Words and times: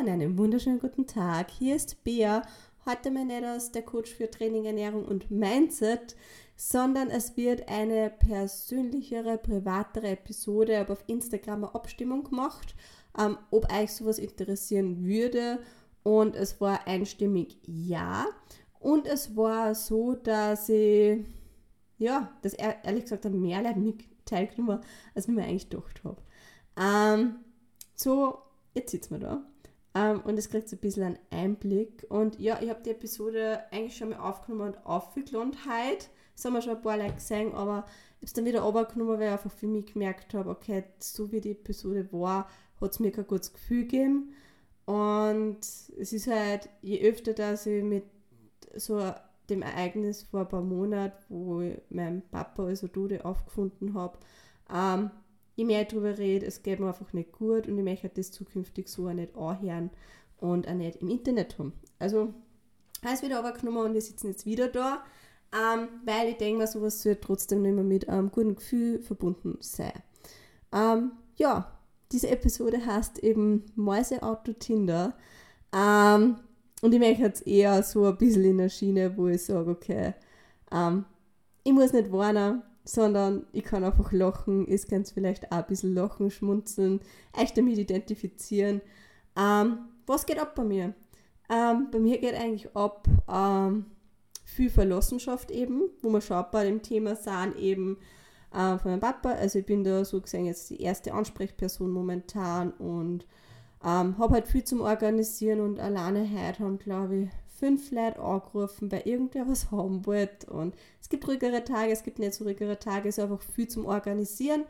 und 0.00 0.08
einen 0.08 0.38
wunderschönen 0.38 0.78
guten 0.78 1.06
Tag. 1.06 1.50
Hier 1.50 1.76
ist 1.76 2.02
Bea. 2.04 2.40
Heute 2.86 3.10
mal 3.10 3.26
nicht 3.26 3.44
aus 3.44 3.70
der 3.70 3.82
Coach 3.82 4.10
für 4.10 4.30
Training, 4.30 4.64
Ernährung 4.64 5.04
und 5.04 5.30
Mindset, 5.30 6.16
sondern 6.56 7.10
es 7.10 7.36
wird 7.36 7.68
eine 7.68 8.08
persönlichere, 8.08 9.36
privatere 9.36 10.08
Episode. 10.08 10.72
Ich 10.72 10.78
habe 10.78 10.94
auf 10.94 11.04
Instagram 11.06 11.64
eine 11.64 11.74
Abstimmung 11.74 12.24
gemacht, 12.24 12.74
ähm, 13.18 13.36
ob 13.50 13.70
euch 13.70 13.92
sowas 13.92 14.18
interessieren 14.18 15.04
würde. 15.04 15.58
Und 16.02 16.34
es 16.34 16.62
war 16.62 16.86
einstimmig 16.86 17.58
ja. 17.66 18.24
Und 18.78 19.06
es 19.06 19.36
war 19.36 19.74
so, 19.74 20.14
dass 20.14 20.70
ich, 20.70 21.18
ja, 21.98 22.32
dass 22.40 22.54
ehrlich 22.54 23.02
gesagt 23.02 23.26
mehr 23.26 23.62
Leute 23.62 23.78
mit 23.78 24.04
teilgenommen, 24.24 24.80
als 25.14 25.28
ich 25.28 25.34
mir 25.34 25.42
eigentlich 25.42 25.68
gedacht 25.68 26.02
habe. 26.04 26.22
Ähm, 26.78 27.34
so, 27.94 28.38
jetzt 28.72 28.92
sitzen 28.92 29.16
wir 29.16 29.18
da. 29.18 29.49
Ähm, 30.00 30.20
und 30.22 30.38
es 30.38 30.48
kriegt 30.48 30.68
so 30.68 30.76
ein 30.76 30.80
bisschen 30.80 31.02
einen 31.02 31.18
Einblick. 31.30 32.06
Und 32.08 32.38
ja, 32.38 32.60
ich 32.62 32.70
habe 32.70 32.82
die 32.82 32.90
Episode 32.90 33.60
eigentlich 33.70 33.96
schon 33.96 34.10
mal 34.10 34.18
aufgenommen 34.18 34.72
und 34.72 34.86
aufgeladen 34.86 35.52
heute. 35.66 36.06
Das 36.34 36.44
haben 36.44 36.54
wir 36.54 36.62
schon 36.62 36.76
ein 36.76 36.82
paar 36.82 36.96
Leute 36.96 37.14
gesehen, 37.14 37.52
aber 37.52 37.84
ich 37.86 38.16
habe 38.16 38.26
es 38.26 38.32
dann 38.32 38.44
wieder 38.46 38.62
runtergenommen, 38.62 39.18
weil 39.18 39.26
ich 39.26 39.32
einfach 39.32 39.50
für 39.50 39.66
mich 39.66 39.92
gemerkt 39.92 40.32
habe, 40.32 40.50
okay, 40.50 40.84
so 40.98 41.30
wie 41.32 41.40
die 41.40 41.50
Episode 41.50 42.08
war, 42.12 42.48
hat 42.80 42.92
es 42.92 43.00
mir 43.00 43.12
kein 43.12 43.26
gutes 43.26 43.52
Gefühl 43.52 43.82
gegeben. 43.82 44.34
Und 44.86 45.58
es 45.60 46.12
ist 46.12 46.26
halt, 46.26 46.68
je 46.80 47.00
öfter, 47.08 47.34
dass 47.34 47.66
ich 47.66 47.84
mit 47.84 48.04
so 48.74 49.12
dem 49.50 49.62
Ereignis 49.62 50.22
vor 50.22 50.40
ein 50.40 50.48
paar 50.48 50.62
Monaten, 50.62 51.22
wo 51.28 51.60
ich 51.60 51.78
meinen 51.90 52.22
Papa, 52.30 52.64
also 52.64 52.86
Dude, 52.86 53.24
aufgefunden 53.24 53.94
habe, 53.94 54.18
ähm, 54.72 55.10
je 55.60 55.66
mehr 55.66 55.82
ich 55.82 55.88
darüber 55.88 56.16
rede, 56.16 56.46
es 56.46 56.62
geht 56.62 56.80
mir 56.80 56.88
einfach 56.88 57.12
nicht 57.12 57.32
gut 57.32 57.68
und 57.68 57.76
ich 57.76 57.84
möchte 57.84 58.08
das 58.08 58.32
zukünftig 58.32 58.88
so 58.88 59.08
auch 59.08 59.12
nicht 59.12 59.36
anhören 59.36 59.90
und 60.38 60.66
auch 60.66 60.72
nicht 60.72 61.02
im 61.02 61.10
Internet 61.10 61.58
haben. 61.58 61.74
Also, 61.98 62.32
alles 63.02 63.22
wieder 63.22 63.40
runtergenommen 63.40 63.84
und 63.84 63.92
wir 63.94 64.00
sitzen 64.00 64.28
jetzt 64.28 64.46
wieder 64.46 64.68
da, 64.68 65.04
ähm, 65.52 65.88
weil 66.06 66.30
ich 66.30 66.38
denke, 66.38 66.66
sowas 66.66 67.02
sollte 67.02 67.20
trotzdem 67.20 67.60
nicht 67.60 67.74
mehr 67.74 67.84
mit 67.84 68.08
einem 68.08 68.30
guten 68.30 68.56
Gefühl 68.56 69.02
verbunden 69.02 69.58
sein. 69.60 69.92
Ähm, 70.72 71.12
ja, 71.36 71.78
diese 72.10 72.30
Episode 72.30 72.86
heißt 72.86 73.18
eben 73.18 73.66
Mäuse 73.74 74.22
Auto 74.22 74.54
Tinder. 74.54 75.14
Ähm, 75.74 76.36
und 76.80 76.94
ich 76.94 77.00
möchte 77.00 77.22
jetzt 77.22 77.46
eher 77.46 77.82
so 77.82 78.06
ein 78.06 78.16
bisschen 78.16 78.44
in 78.44 78.58
der 78.58 78.70
Schiene, 78.70 79.14
wo 79.14 79.26
ich 79.26 79.44
sage, 79.44 79.70
okay, 79.70 80.14
ähm, 80.72 81.04
ich 81.64 81.72
muss 81.72 81.92
nicht 81.92 82.10
warnen, 82.10 82.62
sondern 82.84 83.46
ich 83.52 83.64
kann 83.64 83.84
einfach 83.84 84.12
lachen, 84.12 84.70
ich 84.70 84.86
kann 84.88 85.04
vielleicht 85.04 85.52
auch 85.52 85.58
ein 85.58 85.66
bisschen 85.66 85.94
lachen, 85.94 86.30
schmunzeln, 86.30 87.00
euch 87.36 87.52
damit 87.52 87.78
identifizieren. 87.78 88.80
Ähm, 89.36 89.78
was 90.06 90.26
geht 90.26 90.38
ab 90.38 90.54
bei 90.54 90.64
mir? 90.64 90.94
Ähm, 91.48 91.88
bei 91.90 91.98
mir 91.98 92.18
geht 92.18 92.34
eigentlich 92.34 92.74
ab 92.74 93.06
ähm, 93.28 93.86
viel 94.44 94.70
Verlassenschaft 94.70 95.50
eben, 95.50 95.82
wo 96.02 96.10
wir 96.10 96.20
schon 96.20 96.44
bei 96.50 96.64
dem 96.64 96.82
Thema 96.82 97.16
sind, 97.16 97.56
eben 97.56 97.98
äh, 98.52 98.78
von 98.78 98.90
meinem 98.90 99.00
Papa. 99.00 99.32
Also 99.32 99.58
ich 99.60 99.66
bin 99.66 99.84
da 99.84 100.04
so 100.04 100.20
gesehen 100.20 100.46
jetzt 100.46 100.70
die 100.70 100.80
erste 100.80 101.12
Ansprechperson 101.12 101.90
momentan 101.90 102.72
und 102.72 103.26
ähm, 103.84 104.18
habe 104.18 104.34
halt 104.34 104.48
viel 104.48 104.64
zum 104.64 104.80
Organisieren 104.80 105.60
und 105.60 105.80
alleine 105.80 106.28
heute 106.28 106.64
haben, 106.64 106.78
glaube 106.78 107.16
ich, 107.16 107.28
fünf 107.60 107.90
Leute 107.90 108.18
angerufen, 108.18 108.90
weil 108.90 109.02
irgendwer 109.04 109.46
was 109.46 109.70
haben 109.70 110.06
wollte. 110.06 110.50
Und 110.50 110.74
es 111.00 111.08
gibt 111.08 111.28
ruhigere 111.28 111.62
Tage, 111.62 111.92
es 111.92 112.02
gibt 112.02 112.18
nicht 112.18 112.34
so 112.34 112.44
ruhigere 112.44 112.78
Tage, 112.78 113.08
es 113.08 113.18
ist 113.18 113.22
einfach 113.22 113.42
viel 113.42 113.68
zum 113.68 113.84
Organisieren. 113.84 114.64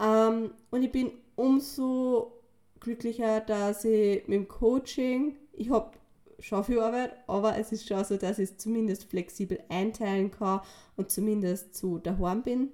Ähm, 0.00 0.52
und 0.70 0.82
ich 0.82 0.92
bin 0.92 1.10
umso 1.34 2.32
glücklicher, 2.78 3.40
dass 3.40 3.84
ich 3.84 4.26
mit 4.28 4.36
dem 4.36 4.48
Coaching, 4.48 5.36
ich 5.52 5.70
habe 5.70 5.90
schon 6.38 6.64
viel 6.64 6.80
Arbeit, 6.80 7.12
aber 7.26 7.58
es 7.58 7.72
ist 7.72 7.86
schon 7.86 8.04
so, 8.04 8.16
dass 8.16 8.38
ich 8.38 8.50
es 8.50 8.56
zumindest 8.56 9.04
flexibel 9.04 9.60
einteilen 9.68 10.30
kann 10.30 10.60
und 10.96 11.10
zumindest 11.10 11.74
zu 11.74 11.98
daheim 11.98 12.42
bin. 12.42 12.68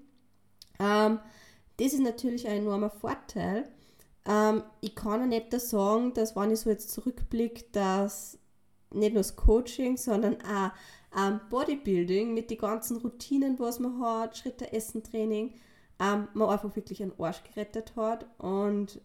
Ähm, 0.79 1.19
das 1.79 1.93
ist 1.93 2.01
natürlich 2.01 2.47
ein 2.47 2.59
enormer 2.59 2.91
Vorteil. 2.91 3.65
Ähm, 4.27 4.63
ich 4.81 4.95
kann 4.95 5.23
auch 5.23 5.27
nicht 5.27 5.53
sagen, 5.61 6.15
dass 6.15 6.37
wenn 6.37 6.51
ich 6.51 6.61
so 6.61 6.71
jetzt 6.71 6.91
zurückblicke, 6.91 7.65
dass 7.73 8.39
nicht 8.97 9.15
nur 9.15 9.23
das 9.23 9.37
Coaching, 9.37 9.97
sondern 9.97 10.37
auch 10.43 10.71
ähm, 11.17 11.41
Bodybuilding 11.51 12.35
mit 12.35 12.51
den 12.51 12.59
ganzen 12.59 12.99
Routinen, 12.99 13.59
was 13.59 13.79
man 13.79 14.01
hat, 14.01 14.37
Schritte, 14.37 14.73
Essen, 14.73 15.03
Training, 15.03 15.55
ähm, 15.99 16.29
man 16.35 16.49
einfach 16.49 16.75
wirklich 16.77 17.03
einen 17.03 17.19
Arsch 17.19 17.43
gerettet 17.45 17.95
hat. 17.97 18.27
Und 18.39 19.01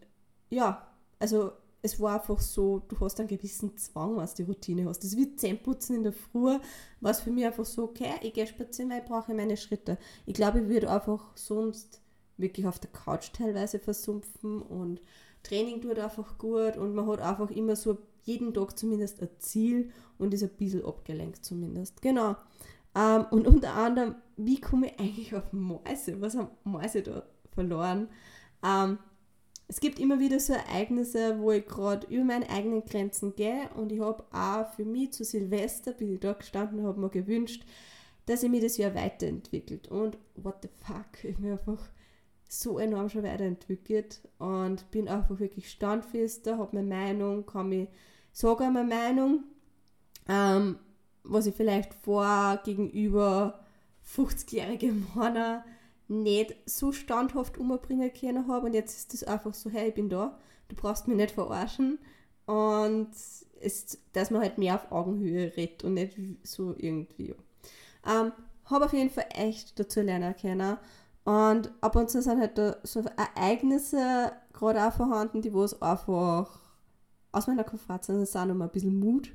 ja, 0.50 0.86
also 1.18 1.52
es 1.82 1.98
war 2.00 2.20
einfach 2.20 2.40
so, 2.40 2.80
du 2.88 2.98
hast 3.00 3.18
einen 3.18 3.28
gewissen 3.28 3.76
Zwang, 3.76 4.16
was 4.16 4.34
die 4.34 4.44
Routine 4.44 4.84
hast. 4.86 5.02
Das 5.02 5.16
wie 5.16 5.34
Zähneputzen 5.34 5.96
in 5.96 6.02
der 6.04 6.12
Früh, 6.12 6.58
was 7.00 7.20
für 7.20 7.30
mich 7.30 7.44
einfach 7.44 7.64
so, 7.64 7.84
okay, 7.84 8.10
ich 8.22 8.34
gehe 8.34 8.46
spazieren, 8.46 8.90
weil 8.90 9.00
ich 9.00 9.04
brauche 9.04 9.34
meine 9.34 9.56
Schritte. 9.56 9.98
Ich 10.26 10.34
glaube, 10.34 10.60
ich 10.60 10.68
würde 10.68 10.90
einfach 10.90 11.36
sonst 11.36 12.00
wirklich 12.36 12.66
auf 12.66 12.78
der 12.78 12.90
Couch 12.90 13.32
teilweise 13.32 13.78
versumpfen 13.78 14.62
und 14.62 15.00
Training 15.42 15.80
tut 15.80 15.98
einfach 15.98 16.38
gut 16.38 16.76
und 16.76 16.94
man 16.94 17.06
hat 17.08 17.20
einfach 17.20 17.50
immer 17.50 17.74
so 17.74 17.98
jeden 18.22 18.54
Tag 18.54 18.78
zumindest 18.78 19.20
ein 19.20 19.28
Ziel 19.38 19.90
und 20.18 20.34
ist 20.34 20.42
ein 20.42 20.50
bisschen 20.50 20.84
abgelenkt 20.84 21.44
zumindest. 21.44 22.02
Genau. 22.02 22.36
Ähm, 22.94 23.26
und 23.30 23.46
unter 23.46 23.74
anderem, 23.74 24.16
wie 24.36 24.60
komme 24.60 24.88
ich 24.88 25.00
eigentlich 25.00 25.34
auf 25.34 25.52
Mäuse? 25.52 26.20
Was 26.20 26.36
haben 26.36 26.50
Mäuse 26.64 27.02
da 27.02 27.24
verloren? 27.54 28.08
Ähm, 28.64 28.98
es 29.68 29.80
gibt 29.80 29.98
immer 29.98 30.20
wieder 30.20 30.38
so 30.38 30.52
Ereignisse, 30.52 31.40
wo 31.40 31.50
ich 31.52 31.66
gerade 31.66 32.06
über 32.08 32.24
meine 32.24 32.50
eigenen 32.50 32.84
Grenzen 32.84 33.34
gehe 33.34 33.70
und 33.74 33.90
ich 33.90 34.00
habe 34.00 34.24
auch 34.30 34.70
für 34.74 34.84
mich 34.84 35.12
zu 35.12 35.24
Silvester, 35.24 35.92
bin 35.92 36.12
ich 36.12 36.20
da 36.20 36.34
gestanden 36.34 36.84
habe, 36.84 37.00
mir 37.00 37.08
gewünscht, 37.08 37.64
dass 38.26 38.42
ich 38.42 38.50
mir 38.50 38.60
das 38.60 38.76
Jahr 38.76 38.94
weiterentwickelt. 38.94 39.88
Und 39.88 40.18
what 40.36 40.56
the 40.62 40.68
fuck, 40.84 41.24
ich 41.24 41.36
bin 41.36 41.52
einfach 41.52 41.88
so 42.52 42.78
enorm 42.78 43.08
schon 43.08 43.22
weiterentwickelt 43.22 44.20
und 44.38 44.90
bin 44.90 45.08
einfach 45.08 45.40
wirklich 45.40 45.70
standfester, 45.70 46.58
habe 46.58 46.76
meine 46.76 46.88
Meinung, 46.88 47.46
kann 47.46 47.70
mich 47.70 47.88
sage 48.30 48.64
meine 48.70 48.94
Meinung, 48.94 49.44
ähm, 50.28 50.78
was 51.24 51.46
ich 51.46 51.54
vielleicht 51.54 51.94
vor 51.94 52.60
gegenüber 52.62 53.60
50-jährigen 54.06 55.06
Männer 55.14 55.64
nicht 56.08 56.54
so 56.66 56.92
standhaft 56.92 57.56
umbringen 57.56 58.12
können 58.12 58.46
habe 58.46 58.66
und 58.66 58.74
jetzt 58.74 58.98
ist 58.98 59.14
es 59.14 59.24
einfach 59.24 59.54
so, 59.54 59.70
hey, 59.70 59.88
ich 59.88 59.94
bin 59.94 60.10
da, 60.10 60.38
du 60.68 60.76
brauchst 60.76 61.08
mich 61.08 61.16
nicht 61.16 61.30
verarschen. 61.30 61.98
Und 62.44 63.12
es, 63.60 63.98
dass 64.12 64.30
man 64.30 64.42
halt 64.42 64.58
mehr 64.58 64.74
auf 64.74 64.92
Augenhöhe 64.92 65.56
redet 65.56 65.84
und 65.84 65.94
nicht 65.94 66.18
so 66.42 66.74
irgendwie. 66.76 67.34
Ähm, 68.06 68.32
habe 68.66 68.84
auf 68.84 68.92
jeden 68.92 69.10
Fall 69.10 69.26
echt 69.30 69.78
dazu 69.78 70.02
lernen 70.02 70.34
können 70.36 70.76
und 71.24 71.72
ab 71.80 71.96
und 71.96 72.10
zu 72.10 72.20
sind 72.20 72.40
halt 72.40 72.58
da 72.58 72.76
so 72.82 73.02
Ereignisse 73.16 74.32
gerade 74.52 74.86
auch 74.86 74.92
vorhanden, 74.92 75.40
die 75.42 75.52
wo 75.52 75.62
es 75.62 75.80
einfach 75.80 76.58
aus 77.30 77.46
meiner 77.46 77.64
Komfortzone 77.64 78.26
sind, 78.26 78.50
um 78.50 78.62
ein 78.62 78.70
bisschen 78.70 78.98
Mut 78.98 79.30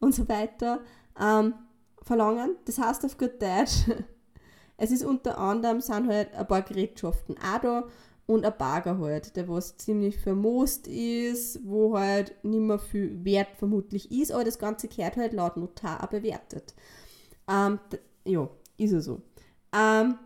und 0.00 0.14
so 0.14 0.28
weiter 0.28 0.80
ähm, 1.20 1.54
verlangen. 2.02 2.56
Das 2.64 2.78
heißt 2.78 3.04
auf 3.04 3.18
gut 3.18 3.42
Deutsch, 3.42 3.84
es 4.76 4.90
ist 4.90 5.04
unter 5.04 5.38
anderem 5.38 5.80
sind 5.80 6.08
halt 6.08 6.34
ein 6.34 6.46
paar 6.46 6.62
Gerätschaften 6.62 7.36
auch 7.38 7.60
da 7.60 7.84
und 8.26 8.44
ein 8.44 8.52
Bagger 8.56 8.98
halt, 8.98 9.36
der 9.36 9.48
was 9.48 9.76
ziemlich 9.76 10.18
vermoost 10.18 10.86
ist, 10.86 11.60
wo 11.64 11.98
halt 11.98 12.34
nicht 12.42 12.60
mehr 12.60 12.78
viel 12.78 13.22
Wert 13.24 13.48
vermutlich 13.58 14.10
ist, 14.10 14.32
aber 14.32 14.44
das 14.44 14.58
Ganze 14.58 14.88
gehört 14.88 15.16
halt 15.16 15.32
laut 15.34 15.56
Notar 15.56 16.02
auch 16.02 16.08
bewertet. 16.08 16.74
Ähm, 17.48 17.78
ja, 18.24 18.48
ist 18.78 18.92
ja 18.92 19.00
so. 19.00 19.20
Ähm, 19.76 20.16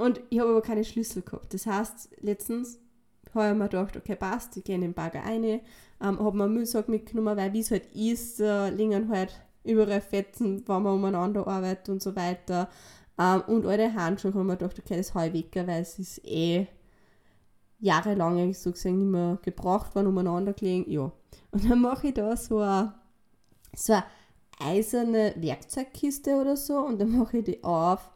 und 0.00 0.20
ich 0.30 0.40
habe 0.40 0.50
aber 0.50 0.62
keine 0.62 0.84
Schlüssel 0.84 1.22
gehabt. 1.22 1.52
Das 1.52 1.66
heißt, 1.66 2.10
letztens 2.20 2.78
habe 3.34 3.48
ich 3.48 3.54
mir 3.54 3.68
gedacht, 3.68 3.96
okay, 3.96 4.16
passt, 4.16 4.56
ich 4.56 4.64
gehe 4.64 4.74
in 4.74 4.80
den 4.80 4.94
Bagger 4.94 5.20
rein, 5.20 5.44
ähm, 5.44 5.60
habe 6.00 6.36
mir 6.36 6.44
einen 6.44 6.54
Müllsack 6.54 6.88
mitgenommen, 6.88 7.36
weil 7.36 7.52
wie 7.52 7.60
es 7.60 7.70
halt 7.70 7.94
ist, 7.94 8.40
äh, 8.40 8.70
liegen 8.70 9.08
halt 9.08 9.40
überall 9.62 10.00
Fetzen, 10.00 10.66
wenn 10.66 10.82
man 10.82 10.94
umeinander 10.94 11.46
arbeitet 11.46 11.88
und 11.90 12.02
so 12.02 12.16
weiter. 12.16 12.68
Ähm, 13.18 13.42
und 13.46 13.66
alte 13.66 13.92
Handschuhe 13.94 14.32
haben 14.32 14.46
wir 14.46 14.56
gedacht, 14.56 14.78
okay, 14.78 14.96
das 14.96 15.14
haue 15.14 15.28
ich 15.28 15.34
weg, 15.34 15.66
weil 15.66 15.82
es 15.82 15.98
ist 15.98 16.24
eh 16.24 16.66
jahrelang 17.78 18.52
so 18.54 18.72
gesehen 18.72 18.98
nicht 18.98 19.10
mehr 19.10 19.38
gebraucht 19.42 19.94
worden, 19.94 20.08
umeinander 20.08 20.52
gelegen. 20.52 20.90
Ja. 20.90 21.12
Und 21.50 21.70
dann 21.70 21.80
mache 21.80 22.08
ich 22.08 22.14
da 22.14 22.36
so 22.36 22.58
eine, 22.58 22.94
so 23.76 23.92
eine 23.92 24.04
eiserne 24.58 25.34
Werkzeugkiste 25.36 26.36
oder 26.36 26.56
so 26.56 26.78
und 26.78 27.00
dann 27.00 27.16
mache 27.18 27.38
ich 27.38 27.44
die 27.44 27.64
auf 27.64 28.10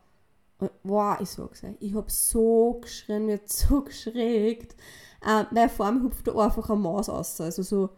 und 0.58 0.70
wow, 0.82 1.18
ich 1.20 1.28
sag's 1.28 1.64
euch, 1.64 1.74
ich 1.80 1.94
hab 1.94 2.10
so 2.10 2.78
geschrien, 2.80 3.26
mir 3.26 3.40
so 3.44 3.82
geschreckt, 3.84 4.76
äh, 5.22 5.44
weil 5.50 5.68
vor 5.68 5.90
mir 5.90 6.04
hupft 6.04 6.26
da 6.26 6.34
einfach 6.34 6.70
eine 6.70 6.80
Maus 6.80 7.08
raus. 7.08 7.40
Also 7.40 7.62
so, 7.62 7.90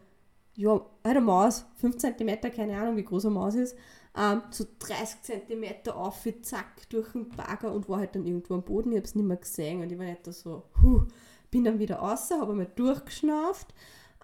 ja, 0.55 0.81
eine 1.03 1.21
Maus, 1.21 1.67
5 1.77 1.97
cm, 1.99 2.41
keine 2.55 2.79
Ahnung, 2.79 2.97
wie 2.97 3.05
groß 3.05 3.27
eine 3.27 3.35
Maus 3.35 3.55
ist, 3.55 3.77
ähm, 4.17 4.43
so 4.51 4.65
30 4.79 5.23
cm 5.23 5.93
auf, 5.95 6.27
zack, 6.43 6.89
durch 6.89 7.13
den 7.13 7.29
Bagger 7.29 7.73
und 7.73 7.89
war 7.89 7.99
halt 7.99 8.15
dann 8.15 8.25
irgendwo 8.25 8.55
am 8.55 8.63
Boden. 8.63 8.93
Ich 8.93 8.99
hab's 8.99 9.15
nicht 9.15 9.27
mehr 9.27 9.37
gesehen 9.37 9.83
und 9.83 9.93
ich 9.93 9.99
war 9.99 10.07
nicht 10.07 10.27
da 10.27 10.33
so, 10.33 10.63
huh, 10.83 11.03
bin 11.51 11.65
dann 11.65 11.79
wieder 11.79 11.97
raus, 11.97 12.31
habe 12.31 12.53
einmal 12.53 12.71
durchgeschnauft. 12.75 13.75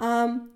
Ähm, 0.02 0.48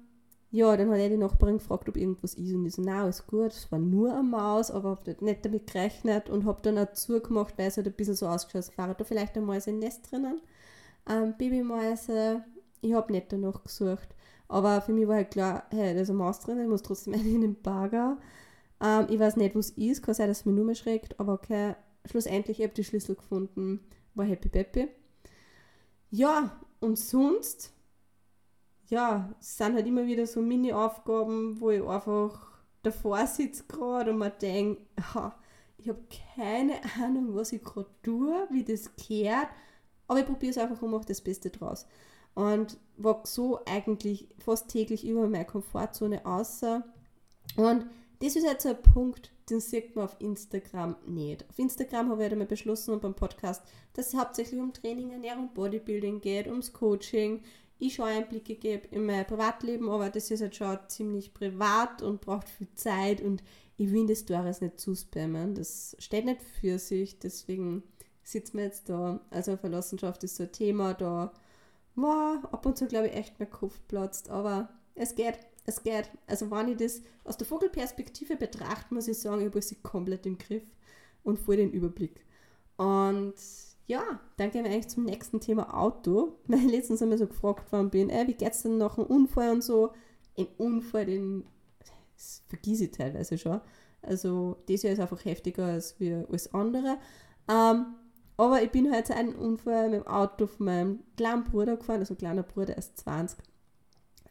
ja, 0.56 0.74
dann 0.74 0.90
hat 0.90 0.98
er 0.98 1.10
die 1.10 1.18
Nachbarin 1.18 1.58
gefragt, 1.58 1.86
ob 1.86 1.98
irgendwas 1.98 2.32
ist. 2.32 2.52
Und 2.52 2.64
ich 2.64 2.74
so, 2.74 2.80
nein, 2.80 3.00
alles 3.00 3.26
gut, 3.26 3.52
es 3.52 3.70
war 3.70 3.78
nur 3.78 4.10
eine 4.12 4.22
Maus, 4.22 4.70
aber 4.70 4.90
habe 4.90 5.16
nicht 5.20 5.44
damit 5.44 5.66
gerechnet 5.70 6.30
und 6.30 6.46
habe 6.46 6.62
dann 6.62 6.78
auch 6.78 6.92
zugemacht, 6.94 7.58
weil 7.58 7.68
es 7.68 7.76
halt 7.76 7.86
ein 7.86 7.92
bisschen 7.92 8.14
so 8.14 8.26
ausgeschaut 8.26 8.56
als 8.56 8.78
wäre 8.78 8.94
da 8.96 9.04
vielleicht 9.04 9.36
ein 9.36 9.44
Mäuse 9.44 9.68
im 9.70 9.80
Nest 9.80 10.10
drinnen. 10.10 10.40
Ähm, 11.08 11.34
Babymäuse, 11.36 12.42
ich 12.80 12.94
habe 12.94 13.12
nicht 13.12 13.30
danach 13.30 13.62
gesucht, 13.64 14.08
aber 14.48 14.80
für 14.80 14.94
mich 14.94 15.06
war 15.06 15.16
halt 15.16 15.30
klar, 15.30 15.64
hey, 15.70 15.94
da 15.94 16.00
ist 16.00 16.08
eine 16.08 16.18
Maus 16.18 16.40
drin, 16.40 16.58
ich 16.58 16.68
muss 16.68 16.82
trotzdem 16.82 17.12
eine 17.14 17.28
in 17.28 17.42
den 17.42 17.60
Bagger. 17.60 18.16
Ähm, 18.82 19.06
ich 19.10 19.18
weiß 19.18 19.36
nicht, 19.36 19.54
was 19.54 19.70
ist, 19.70 20.02
kann 20.02 20.14
sein, 20.14 20.28
dass 20.28 20.40
es 20.40 20.46
mich 20.46 20.54
nur 20.54 20.64
mehr 20.64 20.74
schreckt, 20.74 21.20
aber 21.20 21.34
okay, 21.34 21.74
schlussendlich 22.06 22.58
habe 22.58 22.68
ich 22.68 22.74
die 22.74 22.84
Schlüssel 22.84 23.14
gefunden, 23.14 23.80
war 24.14 24.24
happy 24.24 24.48
peppy. 24.48 24.88
Ja, 26.10 26.58
und 26.80 26.98
sonst, 26.98 27.72
ja, 28.88 29.34
es 29.40 29.56
sind 29.56 29.74
halt 29.74 29.86
immer 29.86 30.06
wieder 30.06 30.26
so 30.26 30.40
Mini-Aufgaben, 30.40 31.60
wo 31.60 31.70
ich 31.70 31.82
einfach 31.82 32.46
davor 32.82 33.26
sitze 33.26 33.64
gerade 33.68 34.12
und 34.12 34.18
mir 34.18 34.30
denke, 34.30 34.82
ich 35.78 35.88
habe 35.88 36.02
keine 36.36 36.74
Ahnung, 37.02 37.34
was 37.34 37.52
ich 37.52 37.62
gerade 37.62 37.88
tue, 38.02 38.46
wie 38.50 38.64
das 38.64 38.94
kehrt, 38.96 39.48
aber 40.06 40.20
ich 40.20 40.26
probiere 40.26 40.50
es 40.50 40.58
einfach 40.58 40.80
und 40.82 40.90
mache 40.90 41.06
das 41.06 41.20
Beste 41.20 41.50
draus. 41.50 41.86
Und 42.34 42.78
wachse 42.96 43.32
so 43.32 43.60
eigentlich 43.64 44.28
fast 44.38 44.68
täglich 44.68 45.06
über 45.06 45.26
meine 45.26 45.46
Komfortzone 45.46 46.24
außer. 46.26 46.84
Und 47.56 47.86
das 48.20 48.36
ist 48.36 48.44
jetzt 48.44 48.62
so 48.62 48.70
ein 48.70 48.82
Punkt, 48.82 49.32
den 49.48 49.60
sieht 49.60 49.96
man 49.96 50.04
auf 50.06 50.16
Instagram 50.18 50.96
nicht. 51.06 51.48
Auf 51.48 51.58
Instagram 51.58 52.10
habe 52.10 52.24
ich 52.24 52.32
einmal 52.32 52.46
beschlossen 52.46 52.92
und 52.92 53.02
beim 53.02 53.14
Podcast, 53.14 53.62
dass 53.94 54.08
es 54.08 54.18
hauptsächlich 54.18 54.60
um 54.60 54.72
Training, 54.72 55.12
Ernährung, 55.12 55.50
Bodybuilding 55.54 56.20
geht, 56.20 56.46
ums 56.46 56.72
Coaching. 56.72 57.42
Ich 57.78 57.94
schon 57.94 58.06
Einblicke 58.06 58.54
gebe 58.54 58.88
in 58.88 59.04
mein 59.04 59.26
Privatleben, 59.26 59.90
aber 59.90 60.08
das 60.10 60.30
ist 60.30 60.40
halt 60.40 60.56
schon 60.56 60.78
ziemlich 60.88 61.34
privat 61.34 62.02
und 62.02 62.20
braucht 62.20 62.48
viel 62.48 62.68
Zeit 62.74 63.20
und 63.20 63.42
ich 63.76 63.92
will 63.92 64.06
das 64.06 64.20
Stories 64.20 64.62
nicht 64.62 64.80
zuspammen. 64.80 65.54
Das 65.54 65.94
steht 65.98 66.24
nicht 66.24 66.40
für 66.42 66.78
sich, 66.78 67.18
deswegen 67.18 67.82
sitzen 68.22 68.58
wir 68.58 68.64
jetzt 68.64 68.88
da. 68.88 69.20
Also 69.30 69.56
Verlassenschaft 69.56 70.24
ist 70.24 70.36
so 70.36 70.44
ein 70.44 70.52
Thema, 70.52 70.94
da 70.94 71.32
wow, 71.94 72.44
ab 72.50 72.64
und 72.64 72.78
zu 72.78 72.86
glaube 72.86 73.08
ich 73.08 73.14
echt 73.14 73.38
mein 73.38 73.50
Kopf 73.50 73.78
platzt, 73.88 74.30
aber 74.30 74.70
es 74.94 75.14
geht 75.14 75.38
es 75.66 75.82
geht. 75.82 76.10
Also 76.26 76.50
wenn 76.50 76.68
ich 76.68 76.76
das 76.76 77.02
aus 77.24 77.36
der 77.36 77.46
Vogelperspektive 77.46 78.36
betrachte, 78.36 78.94
muss 78.94 79.08
ich 79.08 79.18
sagen, 79.18 79.40
ich 79.40 79.46
habe 79.46 79.60
sie 79.60 79.76
komplett 79.76 80.26
im 80.26 80.38
Griff 80.38 80.64
und 81.22 81.38
voll 81.38 81.56
den 81.56 81.72
Überblick. 81.72 82.24
Und 82.76 83.34
ja, 83.86 84.20
dann 84.36 84.50
gehen 84.50 84.64
wir 84.64 84.70
eigentlich 84.70 84.88
zum 84.88 85.04
nächsten 85.04 85.40
Thema 85.40 85.74
Auto, 85.74 86.38
weil 86.46 86.60
ich 86.60 86.70
letztens 86.70 87.02
einmal 87.02 87.18
so 87.18 87.26
gefragt 87.26 87.70
worden 87.72 87.90
bin, 87.90 88.10
ey, 88.10 88.26
wie 88.26 88.34
geht's 88.34 88.62
denn 88.62 88.78
nach 88.78 88.98
einem 88.98 89.06
Unfall 89.06 89.52
und 89.52 89.62
so? 89.62 89.92
Ein 90.36 90.48
Unfall, 90.58 91.06
den 91.06 91.44
vergieße 92.48 92.84
ich 92.84 92.90
teilweise 92.90 93.38
schon. 93.38 93.60
Also 94.02 94.56
das 94.68 94.82
Jahr 94.82 94.92
ist 94.92 95.00
einfach 95.00 95.24
heftiger 95.24 95.66
als 95.66 95.98
wie 95.98 96.12
alles 96.12 96.52
andere. 96.54 96.98
Ähm, 97.48 97.86
aber 98.36 98.62
ich 98.62 98.70
bin 98.70 98.94
heute 98.94 99.14
einen 99.14 99.34
Unfall 99.34 99.88
mit 99.88 100.00
dem 100.00 100.06
Auto 100.06 100.46
von 100.46 100.66
meinem 100.66 101.00
kleinen 101.16 101.44
Bruder 101.44 101.76
gefahren, 101.76 102.00
also 102.00 102.14
kleiner 102.14 102.42
Bruder 102.42 102.76
ist 102.76 102.98
20. 102.98 103.38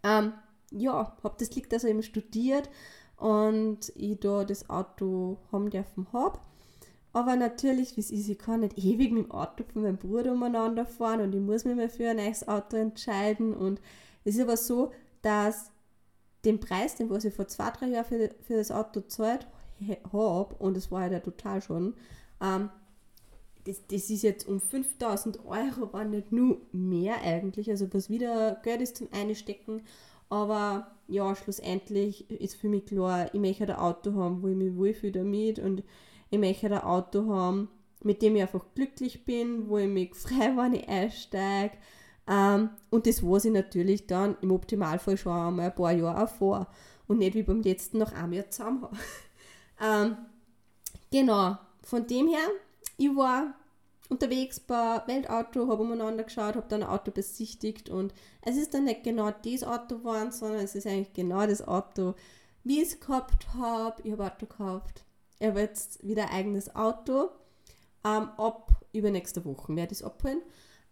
Ähm, 0.03 0.33
ja, 0.71 1.17
habe 1.23 1.35
das 1.39 1.55
liegt 1.55 1.73
also 1.73 1.87
eben 1.87 2.03
studiert 2.03 2.69
und 3.17 3.91
ich 3.95 4.19
da 4.19 4.43
das 4.43 4.69
Auto 4.69 5.39
haben 5.51 5.69
dürfen 5.69 6.07
habe. 6.13 6.39
Aber 7.15 7.37
natürlich, 7.37 7.95
wie 7.95 8.01
es 8.01 8.11
ist, 8.11 8.27
ich 8.27 8.37
kann 8.37 8.59
nicht 8.59 8.77
ewig 8.77 9.13
mit 9.13 9.27
dem 9.27 9.31
Auto 9.31 9.63
von 9.71 9.83
meinem 9.83 9.95
Bruder 9.95 10.33
umeinander 10.33 10.85
fahren 10.85 11.21
und 11.21 11.33
ich 11.33 11.39
muss 11.39 11.63
mich 11.63 11.73
mal 11.73 11.87
für 11.87 12.09
ein 12.09 12.17
neues 12.17 12.45
Auto 12.45 12.75
entscheiden. 12.75 13.53
Und 13.53 13.79
es 14.25 14.35
ist 14.35 14.41
aber 14.41 14.57
so, 14.57 14.91
dass 15.21 15.71
den 16.43 16.59
Preis, 16.59 16.95
den 16.95 17.09
was 17.09 17.23
ich 17.23 17.33
vor 17.33 17.47
zwei, 17.47 17.69
drei 17.69 17.87
Jahren 17.87 18.03
für, 18.03 18.31
für 18.41 18.57
das 18.57 18.69
Auto 18.69 18.99
gezahlt 18.99 19.47
habe, 20.11 20.55
und 20.55 20.75
das 20.75 20.91
war 20.91 21.05
ja 21.05 21.13
halt 21.13 21.23
total 21.23 21.61
schon, 21.61 21.93
ähm, 22.41 22.69
das, 23.63 23.87
das 23.87 24.09
ist 24.09 24.23
jetzt 24.23 24.45
um 24.45 24.59
5000 24.59 25.45
Euro, 25.45 25.93
war 25.93 26.03
nicht 26.03 26.33
nur 26.33 26.57
mehr 26.73 27.21
eigentlich, 27.21 27.69
also 27.69 27.87
was 27.93 28.09
wieder 28.09 28.59
Geld 28.61 28.81
ist 28.81 28.97
zum 28.97 29.07
Einstecken. 29.13 29.83
Aber 30.27 30.91
ja, 31.07 31.33
schlussendlich 31.33 32.29
ist 32.29 32.55
für 32.57 32.67
mich 32.67 32.87
klar, 32.87 33.33
ich 33.33 33.39
möchte 33.39 33.63
ein 33.63 33.79
Auto 33.79 34.15
haben, 34.15 34.41
wo 34.43 34.49
ich 34.49 34.57
mich 34.57 34.75
wohlfühle 34.75 35.13
damit 35.13 35.59
und 35.59 35.81
ich 36.35 36.41
möchte 36.41 36.67
ein 36.67 36.83
Auto 36.83 37.27
haben, 37.33 37.69
mit 38.03 38.21
dem 38.21 38.35
ich 38.35 38.43
einfach 38.43 38.65
glücklich 38.75 39.25
bin, 39.25 39.69
wo 39.69 39.77
ich 39.77 39.87
mich 39.87 40.15
frei, 40.15 40.53
wenn 40.55 40.75
ich 40.75 40.87
einsteige. 40.87 41.75
Ähm, 42.27 42.69
und 42.89 43.07
das 43.07 43.23
weiß 43.23 43.45
ich 43.45 43.51
natürlich 43.51 44.07
dann 44.07 44.37
im 44.41 44.51
Optimalfall 44.51 45.17
schon 45.17 45.31
einmal 45.31 45.67
ein 45.67 45.75
paar 45.75 45.91
Jahre 45.91 46.23
auch 46.23 46.29
vor 46.29 46.67
und 47.07 47.19
nicht 47.19 47.35
wie 47.35 47.43
beim 47.43 47.61
letzten 47.61 47.99
noch 47.99 48.13
einem 48.13 48.33
Jahr 48.33 48.49
zusammen 48.49 48.81
habe. 48.83 48.97
ähm, 49.81 50.17
genau, 51.11 51.57
von 51.83 52.07
dem 52.07 52.27
her, 52.27 52.47
ich 52.97 53.15
war 53.15 53.53
unterwegs 54.09 54.59
bei 54.59 55.01
Weltauto, 55.05 55.67
habe 55.67 55.83
umeinander 55.83 56.23
geschaut, 56.23 56.55
habe 56.55 56.67
dann 56.67 56.83
ein 56.83 56.89
Auto 56.89 57.11
besichtigt 57.11 57.89
und 57.89 58.13
es 58.41 58.57
ist 58.57 58.73
dann 58.73 58.85
nicht 58.85 59.03
genau 59.03 59.31
das 59.31 59.63
Auto 59.63 59.99
geworden, 59.99 60.31
sondern 60.31 60.61
es 60.61 60.75
ist 60.75 60.87
eigentlich 60.87 61.13
genau 61.13 61.45
das 61.45 61.67
Auto, 61.67 62.15
wie 62.63 62.81
ich 62.81 62.89
es 62.89 62.99
gehabt 62.99 63.53
habe. 63.53 64.01
Ich 64.03 64.11
habe 64.11 64.25
Auto 64.25 64.47
gekauft. 64.47 65.04
Ich 65.39 65.47
habe 65.47 65.59
jetzt 65.59 66.05
wieder 66.05 66.23
ein 66.23 66.35
eigenes 66.35 66.75
Auto. 66.75 67.29
Ähm, 68.03 68.29
ab 68.37 68.71
übernächste 68.93 69.43
Woche 69.45 69.75
werde 69.75 69.93
ich 69.93 69.99
es 69.99 70.05
abholen, 70.05 70.41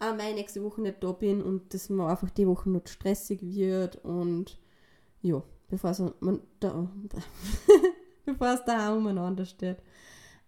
ähm, 0.02 0.18
weil 0.18 0.30
ich 0.30 0.36
nächste 0.36 0.64
Woche 0.64 0.82
nicht 0.82 1.04
da 1.04 1.12
bin 1.12 1.42
und 1.42 1.74
das 1.74 1.90
mir 1.90 2.08
einfach 2.08 2.30
die 2.32 2.48
Woche 2.48 2.70
noch 2.70 2.86
stressig 2.88 3.42
wird 3.42 3.98
und 4.04 4.60
ja, 5.22 5.42
bevor 5.70 5.92
es, 5.92 6.02
man, 6.20 6.42
da, 6.60 6.90
bevor 8.26 8.48
es 8.48 8.66
daheim 8.66 8.98
umeinander 8.98 9.46
steht. 9.46 9.78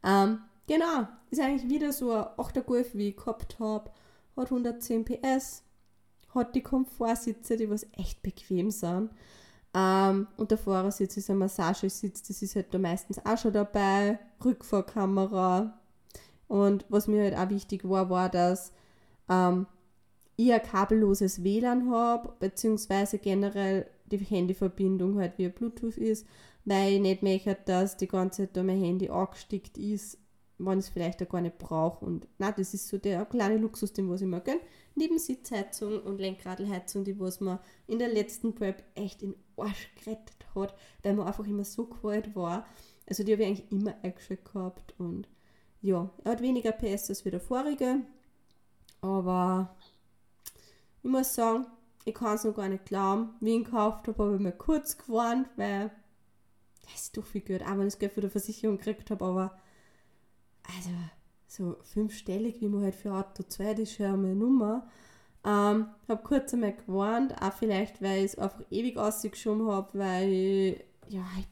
Ähm, 0.04 0.40
Genau, 0.68 1.08
ist 1.30 1.40
eigentlich 1.40 1.70
wieder 1.70 1.94
so 1.94 2.12
ein 2.12 2.24
8er 2.38 2.62
Golf, 2.62 2.96
wie 2.96 3.10
ich 3.10 3.18
gehabt 3.18 3.60
habe. 3.60 3.92
Hat 4.36 4.52
110 4.52 5.06
PS, 5.06 5.64
hat 6.34 6.56
die 6.56 6.64
Komfortsitze, 6.64 7.56
die 7.56 7.70
was 7.70 7.86
echt 7.94 8.22
bequem 8.24 8.72
sind. 8.72 9.12
Ähm, 9.76 10.28
und 10.38 10.52
der 10.52 10.58
Fahrersitz 10.58 11.18
ist 11.18 11.30
ein 11.30 11.38
Massagesitz, 11.38 12.24
das 12.24 12.42
ist 12.42 12.56
halt 12.56 12.74
da 12.74 12.80
meistens 12.80 13.24
auch 13.26 13.38
schon 13.38 13.52
dabei. 13.52 14.18
Rückfahrkamera. 14.44 15.78
Und 16.48 16.86
was 16.90 17.08
mir 17.08 17.24
halt 17.24 17.36
auch 17.36 17.50
wichtig 17.50 17.88
war, 17.88 18.10
war, 18.10 18.30
dass 18.30 18.72
ähm, 19.30 19.68
ich 20.38 20.54
ein 20.54 20.64
kabelloses 20.64 21.44
WLAN 21.44 21.92
habe, 21.92 22.34
beziehungsweise 22.40 23.18
generell 23.18 23.88
die 24.06 24.18
Handyverbindung 24.18 25.20
halt 25.20 25.38
wie 25.38 25.50
Bluetooth 25.50 25.98
ist, 25.98 26.26
weil 26.64 26.94
ich 26.94 27.02
nicht 27.02 27.24
möchte, 27.24 27.58
dass 27.66 27.98
die 27.98 28.08
ganze 28.08 28.44
Zeit 28.44 28.56
da 28.56 28.64
mein 28.64 28.80
Handy 28.80 29.10
angesteckt 29.10 29.78
ist 29.78 30.20
wenn 30.58 30.80
ich 30.80 30.86
es 30.86 30.90
vielleicht 30.90 31.22
auch 31.22 31.30
gar 31.30 31.42
nicht 31.42 31.58
brauche. 31.58 32.06
Und 32.06 32.28
na, 32.38 32.52
das 32.52 32.74
ist 32.74 32.88
so 32.88 32.98
der 32.98 33.26
kleine 33.26 33.58
Luxus, 33.58 33.94
den 33.94 34.10
was 34.10 34.22
ich 34.22 34.28
mir 34.28 34.42
gönne. 34.42 34.60
Neben 34.96 35.20
Sitzheizung 35.20 36.02
und 36.02 36.20
Lenkradelheizung, 36.20 37.04
die 37.04 37.20
was 37.20 37.42
man 37.42 37.60
in 37.88 38.00
der 38.00 38.10
letzten 38.10 38.56
Prep 38.56 38.84
echt 38.96 39.22
in 39.22 39.36
Arsch 39.58 39.90
gerettet 39.96 40.46
hat, 40.56 40.76
weil 41.04 41.14
man 41.14 41.28
einfach 41.28 41.46
immer 41.46 41.64
so 41.64 41.86
kalt 41.86 42.36
war. 42.36 42.66
Also 43.08 43.24
die 43.24 43.34
habe 43.34 43.44
ich 43.44 43.48
eigentlich 43.48 43.72
immer 43.72 43.96
eingeschaltet 44.02 44.52
gehabt 44.52 44.96
und 44.98 45.28
ja, 45.82 46.10
er 46.24 46.32
hat 46.32 46.42
weniger 46.42 46.72
PS 46.72 47.10
als 47.10 47.26
wie 47.26 47.32
der 47.32 47.40
vorige, 47.40 48.02
aber 49.02 49.76
ich 51.04 51.10
muss 51.10 51.36
sagen, 51.36 51.68
ich 52.06 52.16
kann 52.16 52.36
es 52.36 52.44
noch 52.44 52.56
gar 52.56 52.70
nicht 52.70 52.86
glauben. 52.86 53.36
Wie 53.40 53.50
ich 53.50 53.56
ihn 53.56 53.64
gekauft 53.64 54.08
habe, 54.08 54.24
habe 54.24 54.36
ich 54.36 54.42
mir 54.42 54.52
kurz 54.52 54.98
gewarnt, 54.98 55.48
weil 55.56 55.92
das 56.84 57.04
ist 57.04 57.18
doch 57.18 57.26
viel 57.26 57.42
Geld, 57.42 57.64
auch 57.64 57.72
wenn 57.72 57.82
ich 57.82 57.94
das 57.94 58.00
Geld 58.00 58.14
für 58.14 58.22
die 58.22 58.30
Versicherung 58.30 58.78
gekriegt 58.78 59.12
habe, 59.12 59.26
aber 59.26 59.60
also 60.76 60.90
so 61.48 61.78
fünfstellig, 61.84 62.62
wie 62.62 62.68
man 62.68 62.84
halt 62.84 62.96
für 62.96 63.14
Auto 63.14 63.44
2, 63.44 63.74
das 63.76 63.92
ist 63.92 64.02
einmal 64.02 64.32
eine 64.32 64.36
Nummer. 64.36 64.88
Ähm, 65.46 65.88
habe 66.08 66.24
kurz 66.24 66.54
einmal 66.54 66.74
gewarnt, 66.74 67.36
auch 67.40 67.54
vielleicht, 67.54 68.02
weil 68.02 68.20
ich 68.20 68.32
es 68.32 68.40
einfach 68.40 68.64
ewig 68.72 68.98
ausgeschoben 68.98 69.68
habe, 69.68 69.90
weil 69.94 70.84
ja, 71.08 71.24
ich, 71.40 71.48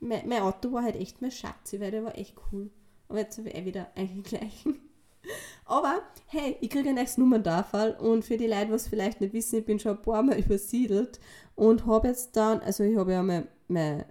mein, 0.00 0.28
mein, 0.28 0.42
Auto 0.42 0.70
war 0.72 0.82
halt 0.82 0.96
echt 0.96 1.22
mein 1.22 1.30
Schatz, 1.30 1.72
weil 1.78 1.90
der 1.90 2.04
war 2.04 2.18
echt 2.18 2.34
cool. 2.52 2.70
Aber 3.08 3.20
jetzt 3.20 3.38
habe 3.38 3.48
ich 3.48 3.56
eh 3.56 3.64
wieder 3.64 3.86
einen 3.94 4.22
gleichen. 4.22 4.78
Aber 5.64 6.02
hey, 6.26 6.56
ich 6.60 6.68
kriege 6.68 6.90
ein 6.90 6.96
neues 6.96 7.16
Nummerndarfall 7.16 7.92
und 7.92 8.24
für 8.24 8.36
die 8.36 8.46
Leute, 8.46 8.70
was 8.70 8.88
vielleicht 8.88 9.22
nicht 9.22 9.32
wissen, 9.32 9.60
ich 9.60 9.64
bin 9.64 9.78
schon 9.78 9.96
ein 9.96 10.02
paar 10.02 10.22
Mal 10.22 10.38
übersiedelt 10.38 11.18
und 11.54 11.86
habe 11.86 12.08
jetzt 12.08 12.36
dann, 12.36 12.60
also 12.60 12.84
ich 12.84 12.98
habe 12.98 13.12
ja 13.12 13.22
mein, 13.22 13.48
mein 13.66 14.04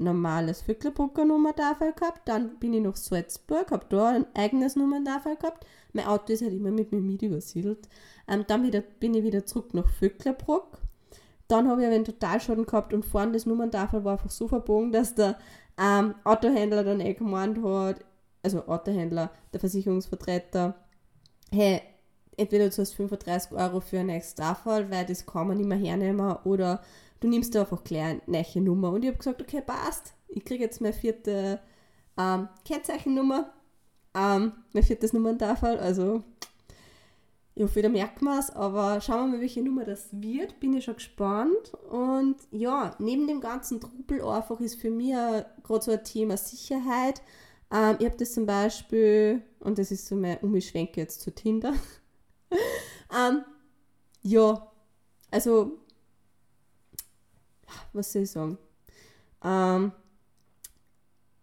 normales 0.00 0.62
Vöcklerbrucker 0.62 1.24
Nummerntafel 1.24 1.92
gehabt, 1.92 2.22
dann 2.26 2.58
bin 2.58 2.72
ich 2.74 2.82
nach 2.82 2.96
Salzburg, 2.96 3.70
habe 3.70 3.86
da 3.88 4.08
ein 4.08 4.26
eigenes 4.34 4.76
Nummerntafel 4.76 5.36
gehabt. 5.36 5.66
Mein 5.92 6.06
Auto 6.06 6.32
ist 6.32 6.42
halt 6.42 6.52
immer 6.52 6.70
mit 6.70 6.92
mir 6.92 7.00
mit 7.00 7.22
übersiedelt. 7.22 7.88
Ähm, 8.26 8.44
dann 8.46 8.62
wieder, 8.62 8.80
bin 8.80 9.14
ich 9.14 9.24
wieder 9.24 9.44
zurück 9.44 9.74
nach 9.74 9.88
Vöcklerbruck. 9.88 10.78
Dann 11.48 11.68
habe 11.68 11.82
ich 11.82 11.86
aber 11.86 11.96
einen 11.96 12.04
Totalschaden 12.04 12.66
gehabt 12.66 12.94
und 12.94 13.04
vorne 13.04 13.32
das 13.32 13.46
Nummerntafel 13.46 14.04
war 14.04 14.12
einfach 14.12 14.30
so 14.30 14.48
verbogen, 14.48 14.92
dass 14.92 15.14
der 15.14 15.38
ähm, 15.78 16.14
Autohändler 16.24 16.84
dann 16.84 17.00
eh 17.00 17.14
gemeint 17.14 17.62
hat, 17.62 18.04
also 18.42 18.66
Autohändler, 18.66 19.30
der 19.52 19.60
Versicherungsvertreter, 19.60 20.74
hey, 21.52 21.82
entweder 22.36 22.64
du 22.64 22.70
zahlst 22.70 22.94
35 22.94 23.52
Euro 23.52 23.80
für 23.80 23.98
ein 23.98 24.06
neues 24.06 24.34
Tafel, 24.34 24.90
weil 24.90 25.04
das 25.06 25.26
kann 25.26 25.48
man 25.48 25.56
nicht 25.56 25.68
mehr 25.68 25.78
hernehmen, 25.78 26.36
oder 26.44 26.80
du 27.20 27.28
nimmst 27.28 27.54
da 27.54 27.60
einfach 27.60 27.84
gleich 27.84 28.20
eine 28.26 28.42
neue 28.44 28.64
Nummer. 28.64 28.90
Und 28.90 29.02
ich 29.02 29.08
habe 29.08 29.18
gesagt, 29.18 29.40
okay, 29.40 29.62
passt. 29.64 30.14
Ich 30.28 30.44
kriege 30.44 30.64
jetzt 30.64 30.80
meine 30.80 30.92
vierte 30.92 31.60
ähm, 32.18 32.48
Kennzeichennummer, 32.64 33.52
ähm, 34.14 34.52
mein 34.72 34.82
viertes 34.82 35.12
Nummerndarfall, 35.12 35.78
also 35.78 36.22
ich 37.60 37.64
hoffe, 37.64 37.82
da 37.82 37.88
merkt 37.88 38.22
man 38.22 38.38
es, 38.38 38.50
aber 38.50 39.02
schauen 39.02 39.26
wir 39.26 39.36
mal, 39.36 39.40
welche 39.42 39.62
Nummer 39.62 39.84
das 39.84 40.08
wird. 40.12 40.60
Bin 40.60 40.72
ich 40.72 40.84
schon 40.84 40.94
gespannt. 40.94 41.74
Und 41.90 42.36
ja, 42.52 42.94
neben 42.98 43.26
dem 43.26 43.40
ganzen 43.40 43.80
Trubel 43.80 44.22
einfach 44.22 44.60
ist 44.60 44.80
für 44.80 44.90
mich 44.90 45.10
gerade 45.10 45.84
so 45.84 45.90
ein 45.90 46.02
Thema 46.02 46.36
Sicherheit. 46.36 47.20
Ähm, 47.70 47.96
ich 47.98 48.06
habe 48.06 48.16
das 48.16 48.32
zum 48.32 48.46
Beispiel, 48.46 49.42
und 49.58 49.78
das 49.78 49.90
ist 49.90 50.06
so 50.06 50.16
mein 50.16 50.38
Umschwenke 50.38 51.00
jetzt 51.00 51.20
zu 51.20 51.34
Tinder. 51.34 51.74
ähm, 53.14 53.44
ja, 54.22 54.72
also, 55.30 55.80
was 57.92 58.12
soll 58.12 58.22
ich 58.22 58.30
sagen? 58.30 58.58
Ähm, 59.42 59.92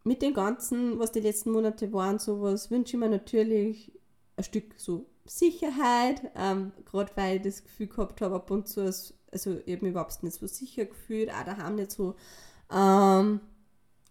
mit 0.04 0.22
dem 0.22 0.34
Ganzen, 0.34 1.00
was 1.00 1.12
die 1.12 1.20
letzten 1.20 1.52
Monate 1.52 1.92
waren, 1.92 2.20
sowas, 2.20 2.72
wünsche 2.72 2.96
ich 2.96 3.00
mir 3.00 3.10
natürlich 3.10 3.92
ein 4.38 4.44
Stück 4.44 4.74
so 4.78 5.06
Sicherheit, 5.26 6.32
ähm, 6.36 6.72
gerade 6.86 7.12
weil 7.16 7.38
ich 7.38 7.44
das 7.44 7.64
Gefühl 7.64 7.88
gehabt 7.88 8.22
habe, 8.22 8.36
ab 8.36 8.50
und 8.50 8.68
zu, 8.68 8.82
also 8.82 9.58
ich 9.66 9.76
habe 9.76 9.86
mich 9.86 9.92
überhaupt 9.92 10.24
nicht 10.24 10.36
so 10.36 10.48
sicher 10.48 10.86
gefühlt, 10.86 11.30
auch 11.30 11.44
daheim 11.44 11.76
nicht 11.76 11.92
so, 11.92 12.16
ähm, 12.72 13.42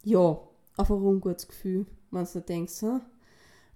ja, 0.05 0.39
einfach 0.77 0.97
ein 0.97 1.03
ungutes 1.03 1.49
Gefühl, 1.49 1.87
wenn 2.11 2.27
du 2.31 2.41
denkst, 2.41 2.83
hm? 2.83 3.01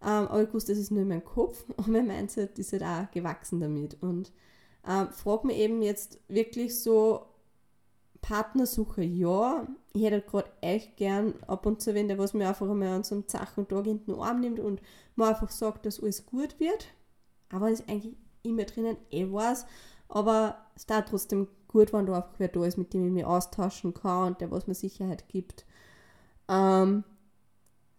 ähm, 0.02 0.28
aber 0.28 0.42
ich 0.42 0.52
wusste, 0.52 0.72
das 0.72 0.80
ist 0.80 0.90
nur 0.90 1.02
in 1.02 1.08
meinem 1.08 1.24
Kopf 1.24 1.64
und 1.76 1.88
mein 1.88 2.06
Mindset 2.06 2.58
ist 2.58 2.72
halt 2.72 2.82
auch 2.82 3.10
gewachsen 3.10 3.60
damit 3.60 3.96
und 4.02 4.32
ähm, 4.86 5.08
frage 5.08 5.46
mich 5.46 5.56
eben 5.56 5.82
jetzt 5.82 6.20
wirklich 6.28 6.78
so, 6.80 7.26
Partnersuche 8.22 9.02
ja. 9.02 9.66
Ich 9.92 10.02
hätte 10.02 10.22
gerade 10.22 10.50
echt 10.60 10.96
gern 10.96 11.34
ab 11.46 11.66
und 11.66 11.80
zu, 11.80 11.94
wenn 11.94 12.08
der 12.08 12.18
was 12.18 12.34
mir 12.34 12.48
einfach 12.48 12.68
einmal 12.68 12.88
an 12.88 13.02
so 13.02 13.14
einem 13.14 13.28
Zachen 13.28 13.66
Tag 13.66 13.86
in 13.86 14.04
den 14.04 14.14
Arm 14.16 14.40
nimmt 14.40 14.60
und 14.60 14.80
mir 15.16 15.26
einfach 15.26 15.50
sagt, 15.50 15.86
dass 15.86 16.00
alles 16.00 16.26
gut 16.26 16.60
wird. 16.60 16.88
Aber 17.50 17.70
das 17.70 17.80
ist 17.80 17.88
eigentlich 17.88 18.14
immer 18.42 18.64
drinnen, 18.64 18.96
eh 19.10 19.30
weiß. 19.30 19.66
Aber 20.08 20.56
es 20.76 20.86
da 20.86 21.02
trotzdem 21.02 21.48
gut, 21.68 21.92
wenn 21.92 22.06
da 22.06 22.16
einfach 22.16 22.34
wer 22.38 22.48
da 22.48 22.64
ist, 22.64 22.78
mit 22.78 22.92
dem 22.92 23.06
ich 23.06 23.12
mich 23.12 23.24
austauschen 23.24 23.94
kann 23.94 24.28
und 24.28 24.40
der 24.40 24.50
was 24.50 24.66
mir 24.66 24.74
Sicherheit 24.74 25.28
gibt. 25.28 25.64
Ähm, 26.48 27.04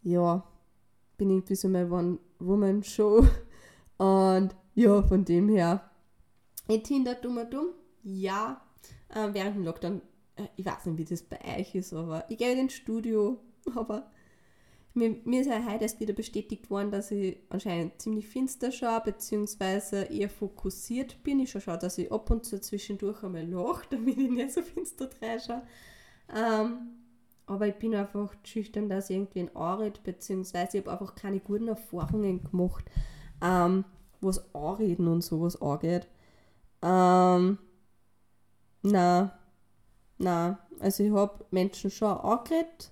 ja, 0.04 0.44
bin 1.18 1.30
irgendwie 1.30 1.56
so 1.56 1.68
meine 1.70 1.90
One-Woman-Show. 1.92 3.26
Und 3.98 4.56
ja, 4.74 5.04
von 5.04 5.24
dem 5.24 5.50
her. 5.50 5.90
In 6.68 6.84
Tinder 6.84 7.14
dummer 7.14 7.46
dumm? 7.46 7.68
Ja. 8.02 8.60
Äh, 9.10 9.30
während 9.32 9.58
dem 9.58 9.64
Lockdown 9.66 10.02
ich 10.56 10.66
weiß 10.66 10.86
nicht, 10.86 10.98
wie 10.98 11.06
das 11.06 11.24
bei 11.24 11.40
euch 11.58 11.76
ist, 11.76 11.94
aber 11.94 12.26
ich 12.30 12.38
gehe 12.38 12.60
ins 12.60 12.74
Studio, 12.74 13.40
aber 13.76 14.10
mir, 14.94 15.16
mir 15.24 15.42
ist 15.42 15.48
ja 15.48 15.66
heute 15.66 15.84
erst 15.84 16.00
wieder 16.00 16.14
bestätigt 16.14 16.70
worden, 16.70 16.92
dass 16.92 17.12
ich 17.12 17.38
anscheinend 17.50 18.02
ziemlich 18.02 18.28
finster 18.28 18.72
schaue, 18.72 19.02
beziehungsweise 19.06 20.04
eher 20.04 20.30
fokussiert 20.30 21.24
bin. 21.24 21.40
Ich 21.40 21.52
schaue, 21.52 21.78
dass 21.78 21.98
ich 21.98 22.12
ab 22.12 22.30
und 22.30 22.46
zu 22.46 22.60
zwischendurch 22.60 23.24
einmal 23.24 23.48
lache, 23.48 23.86
damit 23.90 24.18
ich 24.18 24.30
nicht 24.30 24.54
so 24.54 24.62
finster 24.62 25.10
reinschaue. 25.22 25.64
Ähm, 26.36 26.78
aber 27.46 27.68
ich 27.68 27.76
bin 27.76 27.96
einfach 27.96 28.34
schüchtern, 28.44 28.90
dass 28.90 29.10
ich 29.10 29.18
irgendwie 29.18 29.42
ein 29.42 29.56
anrede, 29.56 30.00
beziehungsweise 30.04 30.78
ich 30.78 30.86
habe 30.86 31.00
einfach 31.00 31.16
keine 31.16 31.40
guten 31.40 31.68
Erfahrungen 31.68 32.44
gemacht, 32.44 32.86
ähm, 33.42 33.86
was 34.20 34.54
Anreden 34.54 35.08
und 35.08 35.22
sowas 35.22 35.62
angeht. 35.62 36.08
Ähm, 36.82 37.58
na, 38.84 39.38
na, 40.22 40.60
also 40.80 41.04
ich 41.04 41.12
habe 41.12 41.46
Menschen 41.52 41.92
schon 41.92 42.18
angeredet, 42.18 42.92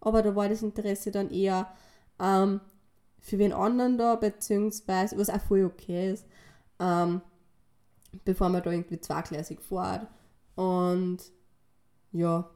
aber 0.00 0.22
da 0.22 0.34
war 0.34 0.48
das 0.48 0.62
Interesse 0.62 1.10
dann 1.10 1.30
eher 1.30 1.72
ähm, 2.18 2.60
für 3.18 3.38
wen 3.38 3.52
anderen 3.52 3.98
da, 3.98 4.14
beziehungsweise, 4.16 5.18
was 5.18 5.30
auch 5.30 5.40
voll 5.40 5.64
okay 5.64 6.12
ist, 6.12 6.26
ähm, 6.78 7.20
bevor 8.24 8.48
man 8.48 8.62
da 8.62 8.70
irgendwie 8.70 9.00
zweigleisig 9.00 9.60
fährt. 9.60 10.06
Und 10.54 11.18
ja, 12.12 12.48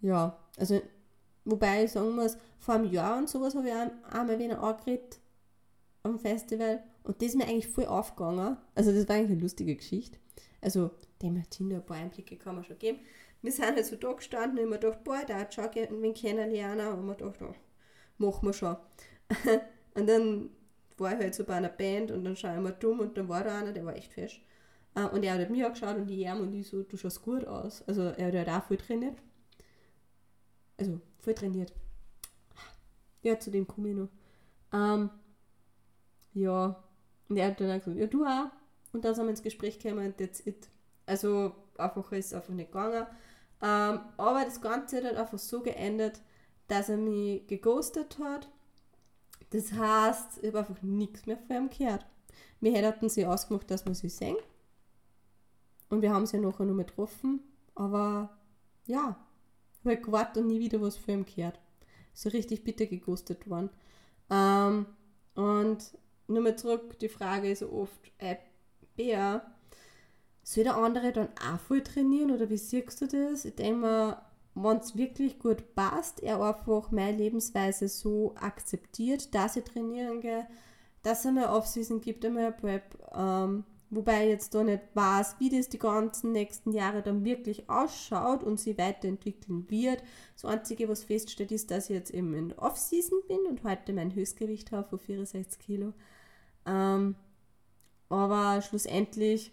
ja, 0.00 0.36
also 0.58 0.80
wobei 1.44 1.84
ich 1.84 1.92
sagen 1.92 2.14
muss, 2.14 2.36
vor 2.58 2.74
einem 2.74 2.90
Jahr 2.90 3.18
und 3.18 3.28
sowas 3.28 3.54
habe 3.54 3.68
ich 3.68 3.74
auch 3.74 4.14
einmal 4.14 4.38
wieder 4.38 4.62
angeredet 4.62 5.18
am 6.02 6.18
Festival 6.18 6.82
und 7.04 7.20
das 7.20 7.28
ist 7.28 7.36
mir 7.36 7.44
eigentlich 7.44 7.68
voll 7.68 7.86
aufgegangen. 7.86 8.56
Also 8.74 8.92
das 8.92 9.08
war 9.08 9.16
eigentlich 9.16 9.32
eine 9.32 9.40
lustige 9.40 9.76
Geschichte. 9.76 10.18
Also 10.60 10.90
dem 11.22 11.40
Tinder 11.50 11.76
ein 11.76 11.86
paar 11.86 11.98
Einblicke 11.98 12.36
kann 12.36 12.56
man 12.56 12.64
schon 12.64 12.78
geben. 12.78 12.98
Wir 13.42 13.52
sind 13.52 13.66
halt 13.66 13.84
so 13.84 13.96
da 13.96 14.12
gestanden 14.12 14.58
und 14.58 14.64
ich 14.64 14.70
mir 14.70 14.78
gedacht, 14.78 15.04
boah, 15.04 15.22
da 15.26 15.38
hat 15.38 15.54
schon 15.54 15.68
wen 15.74 16.14
kennenlernen 16.14 16.88
und 16.88 17.06
wir 17.06 17.14
gedacht, 17.14 17.40
oh, 17.42 17.54
machen 18.16 18.48
wir 18.48 18.52
schon. 18.54 18.76
und 19.94 20.08
dann 20.08 20.48
war 20.96 21.12
ich 21.12 21.18
halt 21.18 21.34
so 21.34 21.44
bei 21.44 21.54
einer 21.54 21.68
Band 21.68 22.10
und 22.10 22.24
dann 22.24 22.36
schaue 22.36 22.54
ich 22.56 22.62
mir 22.62 22.72
dumm 22.72 23.00
und 23.00 23.18
dann 23.18 23.28
war 23.28 23.44
da 23.44 23.58
einer, 23.58 23.72
der 23.72 23.84
war 23.84 23.94
echt 23.94 24.12
fest. 24.12 24.40
Äh, 24.94 25.04
und 25.04 25.22
er 25.24 25.34
hat 25.34 25.50
mir 25.50 25.66
angeschaut 25.66 25.96
und 25.96 26.10
ich 26.10 26.20
ihm 26.20 26.40
und 26.40 26.54
ich 26.54 26.68
so, 26.68 26.82
du 26.82 26.96
schaust 26.96 27.22
gut 27.22 27.44
aus. 27.46 27.82
Also 27.86 28.02
er 28.02 28.28
hat 28.28 28.34
halt 28.34 28.48
auch 28.48 28.66
voll 28.66 28.78
trainiert. 28.78 29.18
Also 30.78 31.00
voll 31.18 31.34
trainiert. 31.34 31.74
Ja, 33.22 33.38
zu 33.38 33.50
dem 33.50 33.66
komme 33.66 33.90
ich 33.90 33.96
noch. 33.96 34.08
Ähm, 34.72 35.10
ja, 36.32 36.83
und 37.28 37.36
er 37.36 37.48
hat 37.48 37.60
dann 37.60 37.78
gesagt, 37.78 37.96
ja, 37.96 38.06
du 38.06 38.24
auch. 38.24 38.50
Und 38.92 39.04
dann 39.04 39.14
sind 39.14 39.24
wir 39.24 39.30
ins 39.30 39.42
Gespräch 39.42 39.78
gekommen 39.78 40.06
und 40.06 40.18
that's 40.18 40.46
it. 40.46 40.68
Also 41.06 41.54
einfach 41.78 42.12
ist 42.12 42.26
es 42.26 42.34
einfach 42.34 42.52
nicht 42.52 42.70
gegangen. 42.70 43.06
Ähm, 43.60 44.00
aber 44.16 44.44
das 44.44 44.60
Ganze 44.60 44.98
hat 44.98 45.04
halt 45.04 45.16
einfach 45.16 45.38
so 45.38 45.60
geendet, 45.60 46.20
dass 46.68 46.88
er 46.88 46.96
mich 46.96 47.46
geghostet 47.46 48.18
hat. 48.18 48.48
Das 49.50 49.72
heißt, 49.72 50.38
ich 50.42 50.48
habe 50.48 50.60
einfach 50.60 50.82
nichts 50.82 51.26
mehr 51.26 51.38
von 51.38 51.56
ihm 51.56 51.70
gehört. 51.70 52.06
Wir 52.60 52.72
hätten 52.72 53.08
sie 53.08 53.26
ausgemacht, 53.26 53.70
dass 53.70 53.84
wir 53.84 53.94
sie 53.94 54.08
sehen. 54.08 54.36
Und 55.90 56.02
wir 56.02 56.12
haben 56.12 56.26
sie 56.26 56.36
ja 56.36 56.42
nachher 56.42 56.64
mal 56.64 56.84
getroffen. 56.84 57.40
Aber 57.74 58.36
ja, 58.86 59.16
ich 59.72 59.80
habe 59.80 59.96
halt 59.96 60.02
gewartet 60.02 60.42
und 60.42 60.48
nie 60.48 60.60
wieder 60.60 60.80
was 60.80 60.96
von 60.96 61.14
ihm 61.14 61.24
gehört. 61.24 61.58
So 62.14 62.28
richtig 62.28 62.64
bitter 62.64 62.86
geghostet 62.86 63.48
worden. 63.48 63.70
Ähm, 64.30 64.86
und 65.34 65.78
nur 66.26 66.42
mal 66.42 66.56
zurück, 66.56 66.98
die 66.98 67.08
Frage 67.08 67.50
ist 67.50 67.62
oft, 67.62 67.92
äh, 68.18 68.36
Bär, 68.96 69.42
soll 70.42 70.64
der 70.64 70.76
andere 70.76 71.12
dann 71.12 71.28
auch 71.28 71.58
voll 71.58 71.82
trainieren 71.82 72.30
oder 72.30 72.48
wie 72.50 72.58
siehst 72.58 73.00
du 73.00 73.06
das? 73.06 73.44
Ich 73.44 73.54
denke 73.54 73.78
mal, 73.80 74.22
wenn 74.54 74.76
es 74.76 74.96
wirklich 74.96 75.38
gut 75.38 75.74
passt, 75.74 76.22
er 76.22 76.40
einfach 76.40 76.90
meine 76.90 77.16
Lebensweise 77.16 77.88
so 77.88 78.34
akzeptiert, 78.36 79.34
dass 79.34 79.56
ich 79.56 79.64
trainieren 79.64 80.20
gehe, 80.20 80.46
dass 81.02 81.24
er 81.24 81.32
mir 81.32 81.50
Off-Season 81.50 82.00
gibt, 82.00 82.24
einmal 82.24 82.52
Prep, 82.52 82.96
ähm, 83.14 83.64
wobei 83.90 84.24
ich 84.24 84.30
jetzt 84.30 84.54
da 84.54 84.62
nicht 84.62 84.82
weiß, 84.94 85.36
wie 85.38 85.50
das 85.50 85.68
die 85.68 85.78
ganzen 85.78 86.32
nächsten 86.32 86.72
Jahre 86.72 87.02
dann 87.02 87.24
wirklich 87.24 87.68
ausschaut 87.68 88.42
und 88.44 88.60
sich 88.60 88.78
weiterentwickeln 88.78 89.68
wird. 89.70 90.02
Das 90.34 90.44
Einzige, 90.44 90.88
was 90.88 91.04
feststeht, 91.04 91.52
ist, 91.52 91.70
dass 91.70 91.90
ich 91.90 91.96
jetzt 91.96 92.12
eben 92.12 92.32
in 92.34 92.52
Off-Season 92.52 93.18
bin 93.26 93.40
und 93.48 93.64
heute 93.64 93.92
mein 93.92 94.14
Höchstgewicht 94.14 94.72
habe 94.72 94.88
von 94.88 94.98
64 94.98 95.58
Kilo. 95.58 95.94
Ähm, 96.66 97.14
aber 98.08 98.62
schlussendlich 98.62 99.52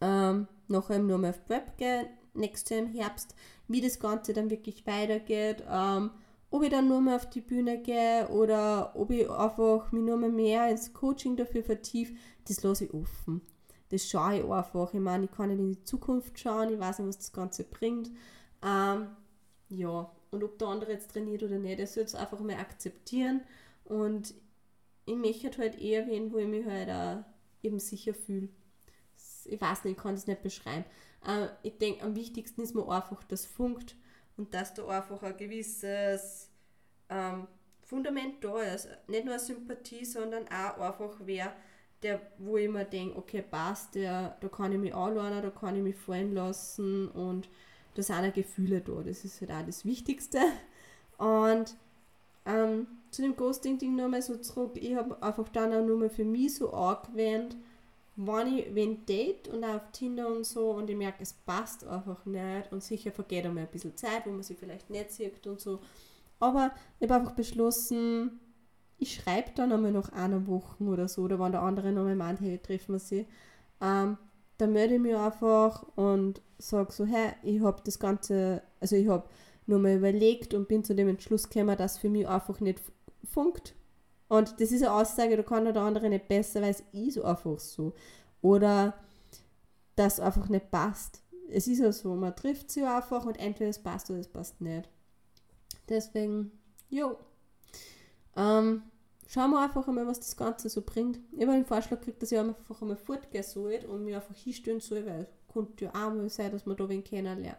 ähm, 0.00 0.48
nachher 0.68 0.98
nur 0.98 1.18
mal 1.18 1.30
auf 1.30 1.44
Prep 1.46 1.76
gehen, 1.76 2.06
nächstes 2.34 2.70
Jahr 2.70 2.86
im 2.86 2.92
Herbst, 2.92 3.34
wie 3.68 3.80
das 3.80 3.98
Ganze 3.98 4.32
dann 4.32 4.50
wirklich 4.50 4.86
weitergeht, 4.86 5.62
ähm, 5.70 6.10
ob 6.50 6.62
ich 6.62 6.70
dann 6.70 6.88
nur 6.88 7.00
mehr 7.00 7.16
auf 7.16 7.28
die 7.28 7.40
Bühne 7.40 7.82
gehe 7.82 8.28
oder 8.28 8.94
ob 8.94 9.10
ich 9.10 9.28
einfach 9.28 9.90
mich 9.92 10.04
nur 10.04 10.16
mehr, 10.16 10.28
mehr 10.28 10.70
ins 10.70 10.92
Coaching 10.92 11.36
dafür 11.36 11.64
vertiefe, 11.64 12.14
das 12.46 12.62
lasse 12.62 12.84
ich 12.84 12.94
offen. 12.94 13.40
Das 13.90 14.08
schaue 14.08 14.38
ich 14.38 14.44
einfach. 14.44 14.94
Ich 14.94 15.00
meine, 15.00 15.24
ich 15.24 15.32
kann 15.32 15.48
nicht 15.48 15.58
in 15.58 15.72
die 15.72 15.84
Zukunft 15.84 16.38
schauen, 16.38 16.72
ich 16.72 16.78
weiß 16.78 16.98
nicht, 16.98 17.08
was 17.08 17.18
das 17.18 17.32
Ganze 17.32 17.64
bringt. 17.64 18.10
Ähm, 18.62 19.08
ja, 19.68 20.10
und 20.30 20.44
ob 20.44 20.58
der 20.58 20.68
andere 20.68 20.92
jetzt 20.92 21.12
trainiert 21.12 21.42
oder 21.42 21.58
nicht, 21.58 21.80
das 21.80 21.94
soll 21.94 22.04
es 22.04 22.14
einfach 22.14 22.40
mal 22.40 22.56
akzeptieren. 22.56 23.42
Und 23.84 24.34
ich 25.06 25.16
möchte 25.16 25.56
halt 25.58 25.80
eher 25.80 26.06
wen, 26.06 26.32
wo 26.32 26.38
ich 26.38 26.48
mich 26.48 26.66
halt 26.66 26.90
auch 26.90 27.24
eben 27.62 27.78
sicher 27.78 28.14
fühle 28.14 28.48
ich 29.46 29.60
weiß 29.60 29.84
nicht, 29.84 29.96
ich 29.96 30.02
kann 30.02 30.14
das 30.14 30.26
nicht 30.26 30.42
beschreiben. 30.42 30.84
Äh, 31.26 31.48
ich 31.62 31.78
denke, 31.78 32.04
am 32.04 32.16
wichtigsten 32.16 32.62
ist 32.62 32.74
mir 32.74 32.88
einfach, 32.88 33.22
dass 33.24 33.46
funkt 33.46 33.96
und 34.36 34.54
dass 34.54 34.74
da 34.74 34.86
einfach 34.88 35.22
ein 35.22 35.36
gewisses 35.36 36.50
ähm, 37.08 37.46
Fundament 37.82 38.42
da 38.42 38.60
ist. 38.60 38.88
Nicht 39.08 39.24
nur 39.24 39.38
Sympathie, 39.38 40.04
sondern 40.04 40.44
auch 40.48 40.78
einfach 40.78 41.20
wer, 41.20 41.54
der, 42.02 42.20
wo 42.38 42.56
ich 42.56 42.68
mir 42.68 42.84
denke, 42.84 43.16
okay, 43.16 43.42
passt, 43.42 43.94
der, 43.94 44.36
da 44.40 44.48
kann 44.48 44.72
ich 44.72 44.78
mich 44.78 44.94
anlernen, 44.94 45.42
da 45.42 45.50
kann 45.50 45.76
ich 45.76 45.82
mich 45.82 45.96
fallen 45.96 46.34
lassen 46.34 47.08
und 47.08 47.48
da 47.94 48.02
sind 48.02 48.16
auch 48.16 48.32
Gefühle 48.32 48.80
da. 48.80 49.02
Das 49.02 49.24
ist 49.24 49.40
halt 49.40 49.50
auch 49.52 49.64
das 49.64 49.84
Wichtigste. 49.84 50.40
Und 51.16 51.76
ähm, 52.46 52.86
zu 53.10 53.22
dem 53.22 53.36
Ghosting-Ding 53.36 53.94
nochmal 53.96 54.22
so 54.22 54.36
zurück, 54.36 54.72
ich 54.74 54.94
habe 54.94 55.22
einfach 55.22 55.48
dann 55.48 55.72
auch 55.72 55.84
nur 55.84 55.98
mal 55.98 56.10
für 56.10 56.24
mich 56.24 56.56
so 56.56 56.72
angewöhnt, 56.72 57.56
wenn 58.16 58.56
ich 58.56 58.74
wen 58.74 59.06
date 59.06 59.48
und 59.48 59.64
auch 59.64 59.76
auf 59.76 59.90
Tinder 59.92 60.28
und 60.28 60.44
so. 60.44 60.70
Und 60.70 60.88
ich 60.88 60.96
merke, 60.96 61.22
es 61.22 61.32
passt 61.32 61.86
einfach 61.86 62.24
nicht. 62.26 62.70
Und 62.70 62.82
sicher 62.82 63.12
vergeht 63.12 63.44
einmal 63.44 63.64
ein 63.64 63.70
bisschen 63.70 63.96
Zeit, 63.96 64.26
wo 64.26 64.30
man 64.30 64.42
sich 64.42 64.58
vielleicht 64.58 64.90
nicht 64.90 65.10
sieht 65.10 65.46
und 65.46 65.60
so. 65.60 65.80
Aber 66.38 66.72
ich 67.00 67.08
habe 67.08 67.20
einfach 67.20 67.34
beschlossen, 67.34 68.40
ich 68.98 69.14
schreibe 69.14 69.50
dann 69.54 69.72
einmal 69.72 69.92
nach 69.92 70.10
einer 70.12 70.46
Woche 70.46 70.84
oder 70.84 71.08
so, 71.08 71.22
oder 71.22 71.38
wenn 71.38 71.52
der 71.52 71.62
andere 71.62 71.92
noch 71.92 72.04
mal 72.04 72.14
meint, 72.14 72.40
hey, 72.40 72.58
treffen 72.58 72.94
wir 72.94 72.98
sie, 72.98 73.26
ähm, 73.80 74.16
dann 74.58 74.72
melde 74.72 74.94
ich 74.94 75.00
mich 75.00 75.16
einfach 75.16 75.84
und 75.96 76.40
sage 76.58 76.92
so, 76.92 77.04
hey, 77.04 77.32
ich 77.42 77.60
habe 77.60 77.82
das 77.84 77.98
Ganze, 77.98 78.62
also 78.80 78.94
ich 78.96 79.08
habe 79.08 79.28
nur 79.66 79.78
mal 79.78 79.96
überlegt 79.96 80.54
und 80.54 80.68
bin 80.68 80.84
zu 80.84 80.94
dem 80.94 81.08
Entschluss 81.08 81.48
gekommen, 81.48 81.76
dass 81.76 81.98
für 81.98 82.08
mich 82.08 82.28
einfach 82.28 82.60
nicht 82.60 82.80
funkt. 83.24 83.74
Und 84.28 84.60
das 84.60 84.72
ist 84.72 84.82
eine 84.82 84.92
Aussage, 84.92 85.36
da 85.36 85.42
kann 85.42 85.64
der 85.64 85.76
andere 85.76 86.08
nicht 86.08 86.28
besser, 86.28 86.62
weil 86.62 86.70
es 86.70 86.82
ist 86.92 87.18
einfach 87.18 87.58
so. 87.58 87.92
Oder 88.42 88.94
das 89.96 90.20
einfach 90.20 90.48
nicht 90.48 90.70
passt. 90.70 91.22
Es 91.50 91.66
ist 91.66 91.78
ja 91.78 91.92
so, 91.92 92.14
man 92.14 92.34
trifft 92.34 92.70
sie 92.70 92.82
einfach 92.84 93.24
und 93.26 93.38
entweder 93.38 93.70
es 93.70 93.78
passt 93.78 94.10
oder 94.10 94.20
es 94.20 94.28
passt 94.28 94.60
nicht. 94.60 94.88
Deswegen, 95.88 96.52
jo. 96.88 97.16
Ähm, 98.36 98.82
schauen 99.28 99.50
wir 99.50 99.62
einfach 99.62 99.86
einmal, 99.86 100.06
was 100.06 100.20
das 100.20 100.36
Ganze 100.36 100.68
so 100.68 100.82
bringt. 100.82 101.20
Ich 101.32 101.42
habe 101.42 101.52
den 101.52 101.66
Vorschlag 101.66 102.00
gekriegt, 102.00 102.22
dass 102.22 102.32
ich 102.32 102.38
einfach 102.38 102.80
einmal 102.80 102.96
fortgehen 102.96 103.44
soll 103.44 103.80
und 103.88 104.04
mich 104.04 104.14
einfach 104.14 104.34
hinstellen 104.34 104.80
soll, 104.80 105.06
weil 105.06 105.22
es 105.22 105.52
könnte 105.52 105.84
ja 105.84 105.90
auch 105.90 106.12
mal 106.12 106.28
sein, 106.28 106.50
dass 106.50 106.66
man 106.66 106.76
da 106.76 106.88
wen 106.88 107.04
kennenlernt. 107.04 107.58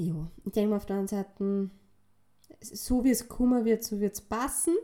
Ja, 0.00 0.14
ich 0.46 0.52
denke 0.52 0.70
mal 0.70 0.76
auf 0.76 0.86
der 0.86 0.96
anderen 0.96 1.24
Seite, 1.24 1.70
so 2.62 3.04
wie 3.04 3.10
es 3.10 3.28
kommen 3.28 3.66
wird, 3.66 3.84
so 3.84 4.00
wird 4.00 4.14
es 4.14 4.22
passen. 4.22 4.74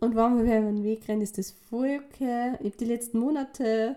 Und 0.00 0.16
wenn 0.16 0.38
wir 0.38 0.44
über 0.44 0.72
den 0.72 0.82
Weg 0.82 1.06
rennen, 1.08 1.20
ist 1.20 1.36
das 1.36 1.50
voll 1.50 2.00
okay. 2.02 2.54
Ich 2.60 2.68
habe 2.68 2.76
die 2.78 2.86
letzten 2.86 3.18
Monate 3.18 3.96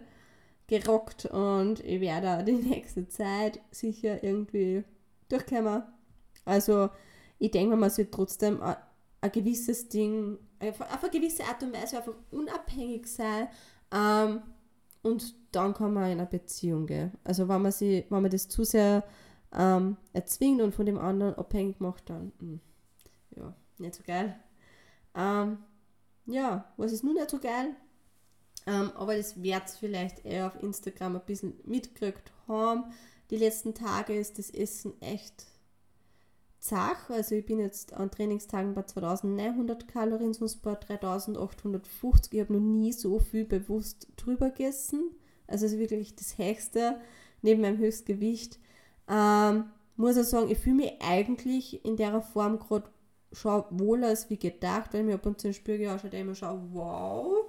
gerockt 0.68 1.28
und 1.28 1.80
ich 1.80 2.01
werde 2.01 2.38
auch 2.38 2.44
die 2.44 2.51
nächste 2.70 3.08
Zeit 3.08 3.62
sicher 3.72 4.22
irgendwie 4.22 4.84
durchkommen. 5.30 5.84
Also, 6.44 6.89
ich 7.38 7.51
denke, 7.51 7.78
man 7.78 7.89
sollte 7.89 8.12
trotzdem 8.12 8.62
ein, 8.62 8.75
ein 9.22 9.32
gewisses 9.32 9.88
Ding, 9.88 10.39
auf 10.60 10.82
eine 10.82 11.10
gewisse 11.10 11.46
Art 11.46 11.63
und 11.63 11.74
Weise 11.74 12.00
einfach 12.00 12.16
unabhängig 12.32 13.08
sein. 13.08 13.48
Ähm, 13.94 14.42
und 15.04 15.36
dann 15.54 15.74
kann 15.74 15.94
man 15.94 16.12
in 16.12 16.20
eine 16.20 16.25
Beziehung 16.25 16.86
gehen. 16.86 17.13
Also, 17.24 17.48
wenn 17.48 17.62
man, 17.62 17.72
sie, 17.72 18.04
wenn 18.10 18.22
man 18.22 18.32
das 18.32 18.50
zu 18.50 18.66
sehr 18.66 19.06
ähm, 19.53 19.98
erzwingt 20.13 20.62
und 20.62 20.74
von 20.74 20.86
dem 20.86 20.98
anderen 20.98 21.36
abhängig 21.36 21.79
macht, 21.79 22.10
dann 22.10 22.32
mh, 22.39 22.48
hm, 22.48 22.60
ja, 23.36 23.53
nicht 23.77 23.96
so 23.96 24.03
geil. 24.06 24.39
Ähm, 25.15 25.58
ja, 26.25 26.72
was 26.77 26.91
ist 26.91 27.03
nun 27.03 27.15
nicht 27.15 27.29
so 27.29 27.39
geil? 27.39 27.75
Ähm, 28.68 28.91
aber 28.96 29.15
das 29.15 29.41
wird 29.41 29.70
vielleicht 29.70 30.25
eher 30.25 30.48
auf 30.48 30.62
Instagram 30.62 31.15
ein 31.15 31.25
bisschen 31.25 31.53
mitgekriegt 31.65 32.32
haben. 32.48 32.86
Die 33.32 33.38
letzten 33.38 33.74
Tage 33.74 34.15
ist 34.15 34.38
das 34.38 34.50
Essen 34.50 35.00
echt 35.01 35.46
zach. 36.60 37.10
Also 37.10 37.36
ich 37.36 37.46
bin 37.46 37.60
jetzt 37.60 37.94
an 37.94 38.12
Trainingstagen 38.12 38.74
bei 38.74 38.84
2900 38.84 39.88
Kalorien, 39.88 40.34
sonst 40.34 40.58
bei 40.62 40.75
3850. 40.75 42.34
Ich 42.34 42.39
habe 42.41 42.53
noch 42.53 42.60
nie 42.60 42.94
so 42.94 43.20
viel 43.20 43.46
bewusst 43.46 44.08
drüber 44.18 44.50
gegessen. 44.50 45.12
Also 45.48 45.65
es 45.65 45.74
ist 45.74 45.79
wirklich 45.79 46.15
das 46.15 46.38
Höchste 46.38 47.00
neben 47.41 47.62
meinem 47.62 47.77
Höchstgewicht. 47.77 48.60
Ähm, 49.10 49.66
muss 49.96 50.18
ich 50.18 50.28
sagen, 50.28 50.50
ich 50.50 50.58
fühle 50.58 50.75
mich 50.75 50.94
eigentlich 51.01 51.84
in 51.84 51.98
der 51.98 52.22
Form 52.22 52.60
gerade 52.60 52.89
schon 53.32 53.63
wohler 53.72 54.08
als 54.08 54.30
wie 54.30 54.38
gedacht, 54.38 54.94
weil 54.94 55.04
mir 55.04 55.16
ab 55.16 55.25
und 55.25 55.39
zu 55.39 55.48
den 55.48 55.54
Spiegel 55.54 55.89
anschaue, 55.89 56.12
immer 56.12 56.36
schaue, 56.36 56.62
wow, 56.72 57.46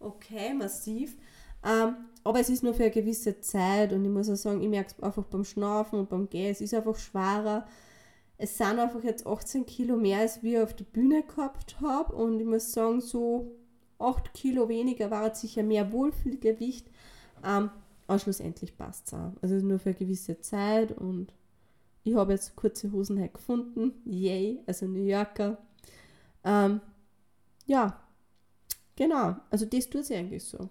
okay, 0.00 0.52
massiv. 0.54 1.16
Ähm, 1.64 1.94
aber 2.24 2.40
es 2.40 2.48
ist 2.48 2.62
nur 2.62 2.74
für 2.74 2.84
eine 2.84 2.92
gewisse 2.92 3.40
Zeit 3.40 3.92
und 3.92 4.04
ich 4.04 4.10
muss 4.10 4.28
auch 4.28 4.36
sagen, 4.36 4.62
ich 4.62 4.68
merke 4.68 4.94
es 4.96 5.02
einfach 5.02 5.24
beim 5.24 5.44
Schnaufen 5.44 5.98
und 6.00 6.08
beim 6.08 6.28
Gehen, 6.28 6.50
es 6.50 6.60
ist 6.60 6.74
einfach 6.74 6.96
schwerer. 6.96 7.66
Es 8.38 8.58
sind 8.58 8.78
einfach 8.78 9.04
jetzt 9.04 9.26
18 9.26 9.66
Kilo 9.66 9.96
mehr, 9.96 10.20
als 10.20 10.42
wir 10.42 10.64
auf 10.64 10.74
der 10.74 10.84
Bühne 10.84 11.22
gehabt 11.22 11.80
habe 11.80 12.14
und 12.14 12.40
ich 12.40 12.46
muss 12.46 12.72
sagen, 12.72 13.00
so 13.00 13.54
8 13.98 14.34
Kilo 14.34 14.68
weniger 14.68 15.10
war 15.10 15.26
jetzt 15.26 15.40
sicher 15.40 15.62
mehr 15.62 15.92
Wohlfühlgewicht. 15.92 16.88
Ähm, 17.44 17.70
aber 18.12 18.18
schlussendlich 18.18 18.76
passt 18.76 19.06
es 19.06 19.14
auch. 19.14 19.32
Also 19.40 19.54
nur 19.56 19.78
für 19.78 19.90
eine 19.90 19.98
gewisse 19.98 20.38
Zeit 20.40 20.92
und 20.92 21.32
ich 22.04 22.14
habe 22.14 22.32
jetzt 22.32 22.56
kurze 22.56 22.92
Hosen 22.92 23.18
halt 23.18 23.32
gefunden. 23.34 23.92
Yay, 24.04 24.60
also 24.66 24.86
New 24.86 25.04
Yorker. 25.04 25.56
Ähm, 26.44 26.80
ja, 27.64 27.98
genau. 28.96 29.36
Also 29.50 29.64
das 29.64 29.88
tut 29.88 30.04
sie 30.04 30.14
eigentlich 30.14 30.44
so. 30.44 30.68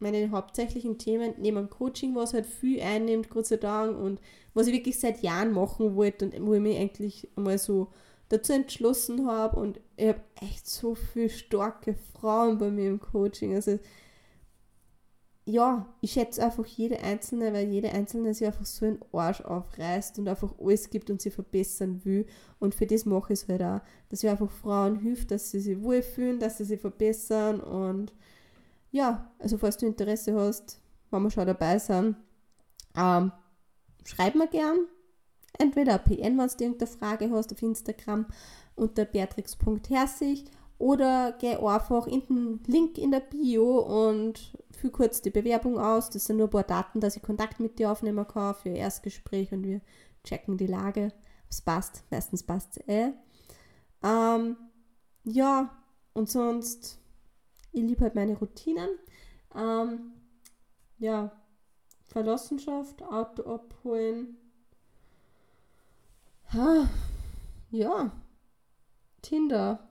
Meine 0.00 0.30
hauptsächlichen 0.30 0.98
Themen 0.98 1.34
neben 1.38 1.70
Coaching, 1.70 2.14
was 2.16 2.34
halt 2.34 2.46
viel 2.46 2.80
einnimmt, 2.80 3.30
Gott 3.30 3.46
sei 3.46 3.56
Dank, 3.56 3.96
und 3.96 4.20
was 4.54 4.66
ich 4.66 4.72
wirklich 4.72 4.98
seit 4.98 5.22
Jahren 5.22 5.52
machen 5.52 5.94
wollte 5.94 6.24
und 6.24 6.46
wo 6.46 6.54
ich 6.54 6.60
mich 6.60 6.78
eigentlich 6.78 7.28
mal 7.36 7.58
so 7.58 7.88
dazu 8.30 8.52
entschlossen 8.52 9.26
habe. 9.26 9.60
Und 9.60 9.80
ich 9.96 10.08
habe 10.08 10.20
echt 10.40 10.66
so 10.66 10.96
viele 10.96 11.28
starke 11.28 11.94
Frauen 11.94 12.58
bei 12.58 12.70
mir 12.70 12.88
im 12.88 13.00
Coaching. 13.00 13.54
Also 13.54 13.78
ja, 15.48 15.86
ich 16.02 16.12
schätze 16.12 16.44
einfach 16.44 16.66
jede 16.66 17.00
Einzelne, 17.00 17.54
weil 17.54 17.66
jede 17.68 17.90
Einzelne 17.90 18.34
sich 18.34 18.46
einfach 18.46 18.66
so 18.66 18.84
einen 18.84 18.98
Arsch 19.12 19.40
aufreißt 19.40 20.18
und 20.18 20.28
einfach 20.28 20.52
alles 20.60 20.90
gibt 20.90 21.08
und 21.08 21.22
sie 21.22 21.30
verbessern 21.30 22.04
will. 22.04 22.26
Und 22.58 22.74
für 22.74 22.86
das 22.86 23.06
mache 23.06 23.32
ich 23.32 23.40
es 23.40 23.48
halt 23.48 23.62
auch, 23.62 23.80
dass 24.10 24.22
ich 24.22 24.28
einfach 24.28 24.50
Frauen 24.50 24.96
hilft, 24.96 25.30
dass 25.30 25.50
sie 25.50 25.60
sich 25.60 25.82
wohlfühlen, 25.82 26.38
dass 26.38 26.58
sie 26.58 26.64
sich 26.64 26.78
verbessern. 26.78 27.60
Und 27.60 28.12
ja, 28.90 29.32
also 29.38 29.56
falls 29.56 29.78
du 29.78 29.86
Interesse 29.86 30.34
hast, 30.34 30.80
wenn 31.10 31.22
wir 31.22 31.30
schon 31.30 31.46
dabei 31.46 31.78
sind, 31.78 32.16
ähm, 32.94 33.32
schreib 34.04 34.34
mir 34.34 34.48
gern. 34.48 34.80
Entweder 35.58 35.94
ein 35.94 36.04
PN, 36.04 36.38
wenn 36.38 36.48
du 36.48 36.64
irgendeine 36.64 36.90
Frage 36.90 37.30
hast 37.30 37.52
auf 37.54 37.62
Instagram 37.62 38.26
unter 38.76 39.06
beatrix.herzig 39.06 40.44
oder 40.78 41.32
geh 41.32 41.56
einfach 41.56 42.06
in 42.06 42.26
den 42.26 42.60
Link 42.66 42.98
in 42.98 43.10
der 43.10 43.20
Bio 43.20 43.80
und 43.80 44.52
fülle 44.70 44.92
kurz 44.92 45.20
die 45.20 45.30
Bewerbung 45.30 45.78
aus. 45.78 46.08
Das 46.10 46.24
sind 46.24 46.36
nur 46.36 46.46
ein 46.46 46.50
paar 46.50 46.62
Daten, 46.62 47.00
dass 47.00 47.16
ich 47.16 47.22
Kontakt 47.22 47.58
mit 47.58 47.78
dir 47.78 47.90
aufnehmen 47.90 48.26
kann 48.26 48.54
für 48.54 48.70
ein 48.70 48.76
Erstgespräch 48.76 49.52
und 49.52 49.64
wir 49.64 49.80
checken 50.22 50.56
die 50.56 50.68
Lage. 50.68 51.12
Es 51.50 51.60
passt. 51.60 52.04
Meistens 52.10 52.44
passt 52.44 52.76
es 52.76 52.88
eh. 52.88 53.12
Ähm, 54.04 54.56
ja, 55.24 55.76
und 56.14 56.30
sonst, 56.30 57.00
ich 57.72 57.82
liebe 57.82 58.02
halt 58.02 58.14
meine 58.14 58.38
Routinen. 58.38 58.90
Ähm, 59.56 60.12
ja, 60.98 61.32
Verlassenschaft, 62.06 63.02
Auto 63.02 63.42
abholen. 63.42 64.36
Ja, 67.70 68.10
Tinder 69.20 69.87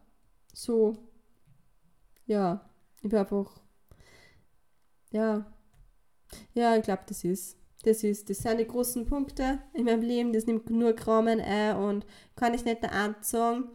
so, 0.57 0.97
ja, 2.25 2.67
ich 3.03 3.09
bin 3.09 3.19
einfach, 3.19 3.61
ja, 5.11 5.45
ja, 6.55 6.75
ich 6.75 6.83
glaube, 6.83 7.03
das 7.07 7.23
ist, 7.23 7.57
das 7.83 8.03
ist, 8.03 8.29
das 8.29 8.39
sind 8.39 8.59
die 8.59 8.67
großen 8.67 9.05
Punkte 9.05 9.59
in 9.73 9.85
meinem 9.85 10.01
Leben, 10.01 10.33
das 10.33 10.47
nimmt 10.47 10.69
nur 10.69 10.95
Rahmen 10.99 11.39
ein 11.39 11.77
und 11.77 12.05
kann 12.35 12.55
ich 12.55 12.65
nicht 12.65 12.81
sagen. 13.21 13.69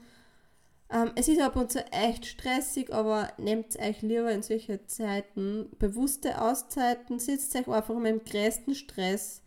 Ähm, 0.90 1.12
es 1.14 1.28
ist 1.28 1.40
ab 1.40 1.54
und 1.54 1.70
zu 1.70 1.86
echt 1.92 2.26
stressig, 2.26 2.92
aber 2.92 3.32
nehmt 3.38 3.78
euch 3.78 4.02
lieber 4.02 4.32
in 4.32 4.42
solchen 4.42 4.86
Zeiten 4.88 5.70
bewusste 5.78 6.42
Auszeiten, 6.42 7.20
sitzt 7.20 7.54
euch 7.54 7.68
einfach 7.68 7.94
in 7.94 8.02
meinem 8.02 8.24
größten 8.24 8.74
Stress, 8.74 9.42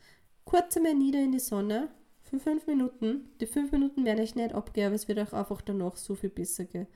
kurz 0.45 0.77
einmal 0.77 0.95
nieder 0.95 1.19
in 1.19 1.33
die 1.33 1.39
Sonne, 1.39 1.89
für 2.23 2.39
fünf 2.39 2.65
Minuten. 2.65 3.29
Die 3.41 3.45
fünf 3.45 3.73
Minuten 3.73 4.05
werde 4.05 4.23
ich 4.23 4.35
nicht 4.35 4.55
abgeben, 4.55 4.95
es 4.95 5.09
wird 5.09 5.19
euch 5.19 5.33
einfach 5.33 5.61
danach 5.61 5.97
so 5.97 6.15
viel 6.15 6.29
besser 6.29 6.63
gehen. 6.63 6.87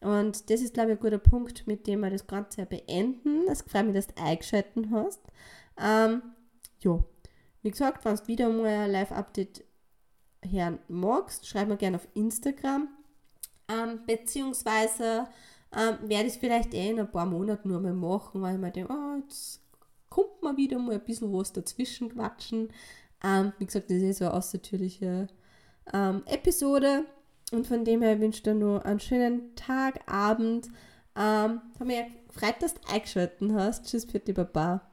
Und 0.00 0.48
das 0.48 0.60
ist, 0.60 0.74
glaube 0.74 0.92
ich, 0.92 0.98
ein 0.98 1.02
guter 1.02 1.18
Punkt, 1.18 1.66
mit 1.66 1.86
dem 1.86 2.00
wir 2.00 2.10
das 2.10 2.26
Ganze 2.26 2.66
beenden. 2.66 3.48
Es 3.48 3.62
freut 3.62 3.86
mich, 3.86 3.94
dass 3.94 4.06
du 4.08 4.22
eingeschaltet 4.22 4.86
hast. 4.92 5.20
Ähm, 5.76 6.22
ja, 6.80 7.02
wie 7.62 7.70
gesagt, 7.70 8.04
wenn 8.04 8.16
du 8.16 8.26
wieder 8.28 8.48
mal 8.48 8.66
ein 8.66 8.92
Live-Update 8.92 9.64
hören 10.42 10.78
magst, 10.88 11.46
schreib 11.46 11.68
mir 11.68 11.76
gerne 11.76 11.96
auf 11.96 12.08
Instagram. 12.14 12.88
Ähm, 13.68 14.00
beziehungsweise 14.06 15.26
ähm, 15.76 15.98
werde 16.08 16.26
ich 16.26 16.34
es 16.34 16.38
vielleicht 16.38 16.72
eh 16.74 16.90
in 16.90 17.00
ein 17.00 17.10
paar 17.10 17.26
Monaten 17.26 17.68
nur 17.68 17.80
mal 17.80 17.92
machen, 17.92 18.40
weil 18.40 18.54
ich 18.54 18.60
mir 18.60 18.70
denke, 18.70 18.92
oh, 18.92 19.20
jetzt 19.20 19.60
kommt 20.08 20.42
mal 20.42 20.56
wieder 20.56 20.78
mal 20.78 20.94
ein 20.94 21.04
bisschen 21.04 21.32
was 21.32 21.52
dazwischen 21.52 22.08
quatschen. 22.10 22.72
Ähm, 23.22 23.52
wie 23.58 23.66
gesagt, 23.66 23.90
das 23.90 23.98
ist 23.98 24.18
so 24.18 24.26
eine 24.26 24.34
außertürliche 24.34 25.26
ähm, 25.92 26.22
Episode. 26.26 27.04
Und 27.52 27.66
von 27.66 27.84
dem 27.84 28.02
her 28.02 28.20
wünsche 28.20 28.38
ich 28.38 28.42
dir 28.42 28.54
nur 28.54 28.84
einen 28.84 29.00
schönen 29.00 29.54
Tag, 29.54 30.00
Abend. 30.06 30.66
Ähm, 31.16 31.62
habe 31.74 31.84
mich 31.84 32.00
gefreut, 32.28 32.56
dass 32.60 32.74
du 32.74 32.80
eingeschaltet 32.92 33.52
hast. 33.54 33.86
Tschüss 33.86 34.06
die 34.06 34.32
Baba. 34.32 34.87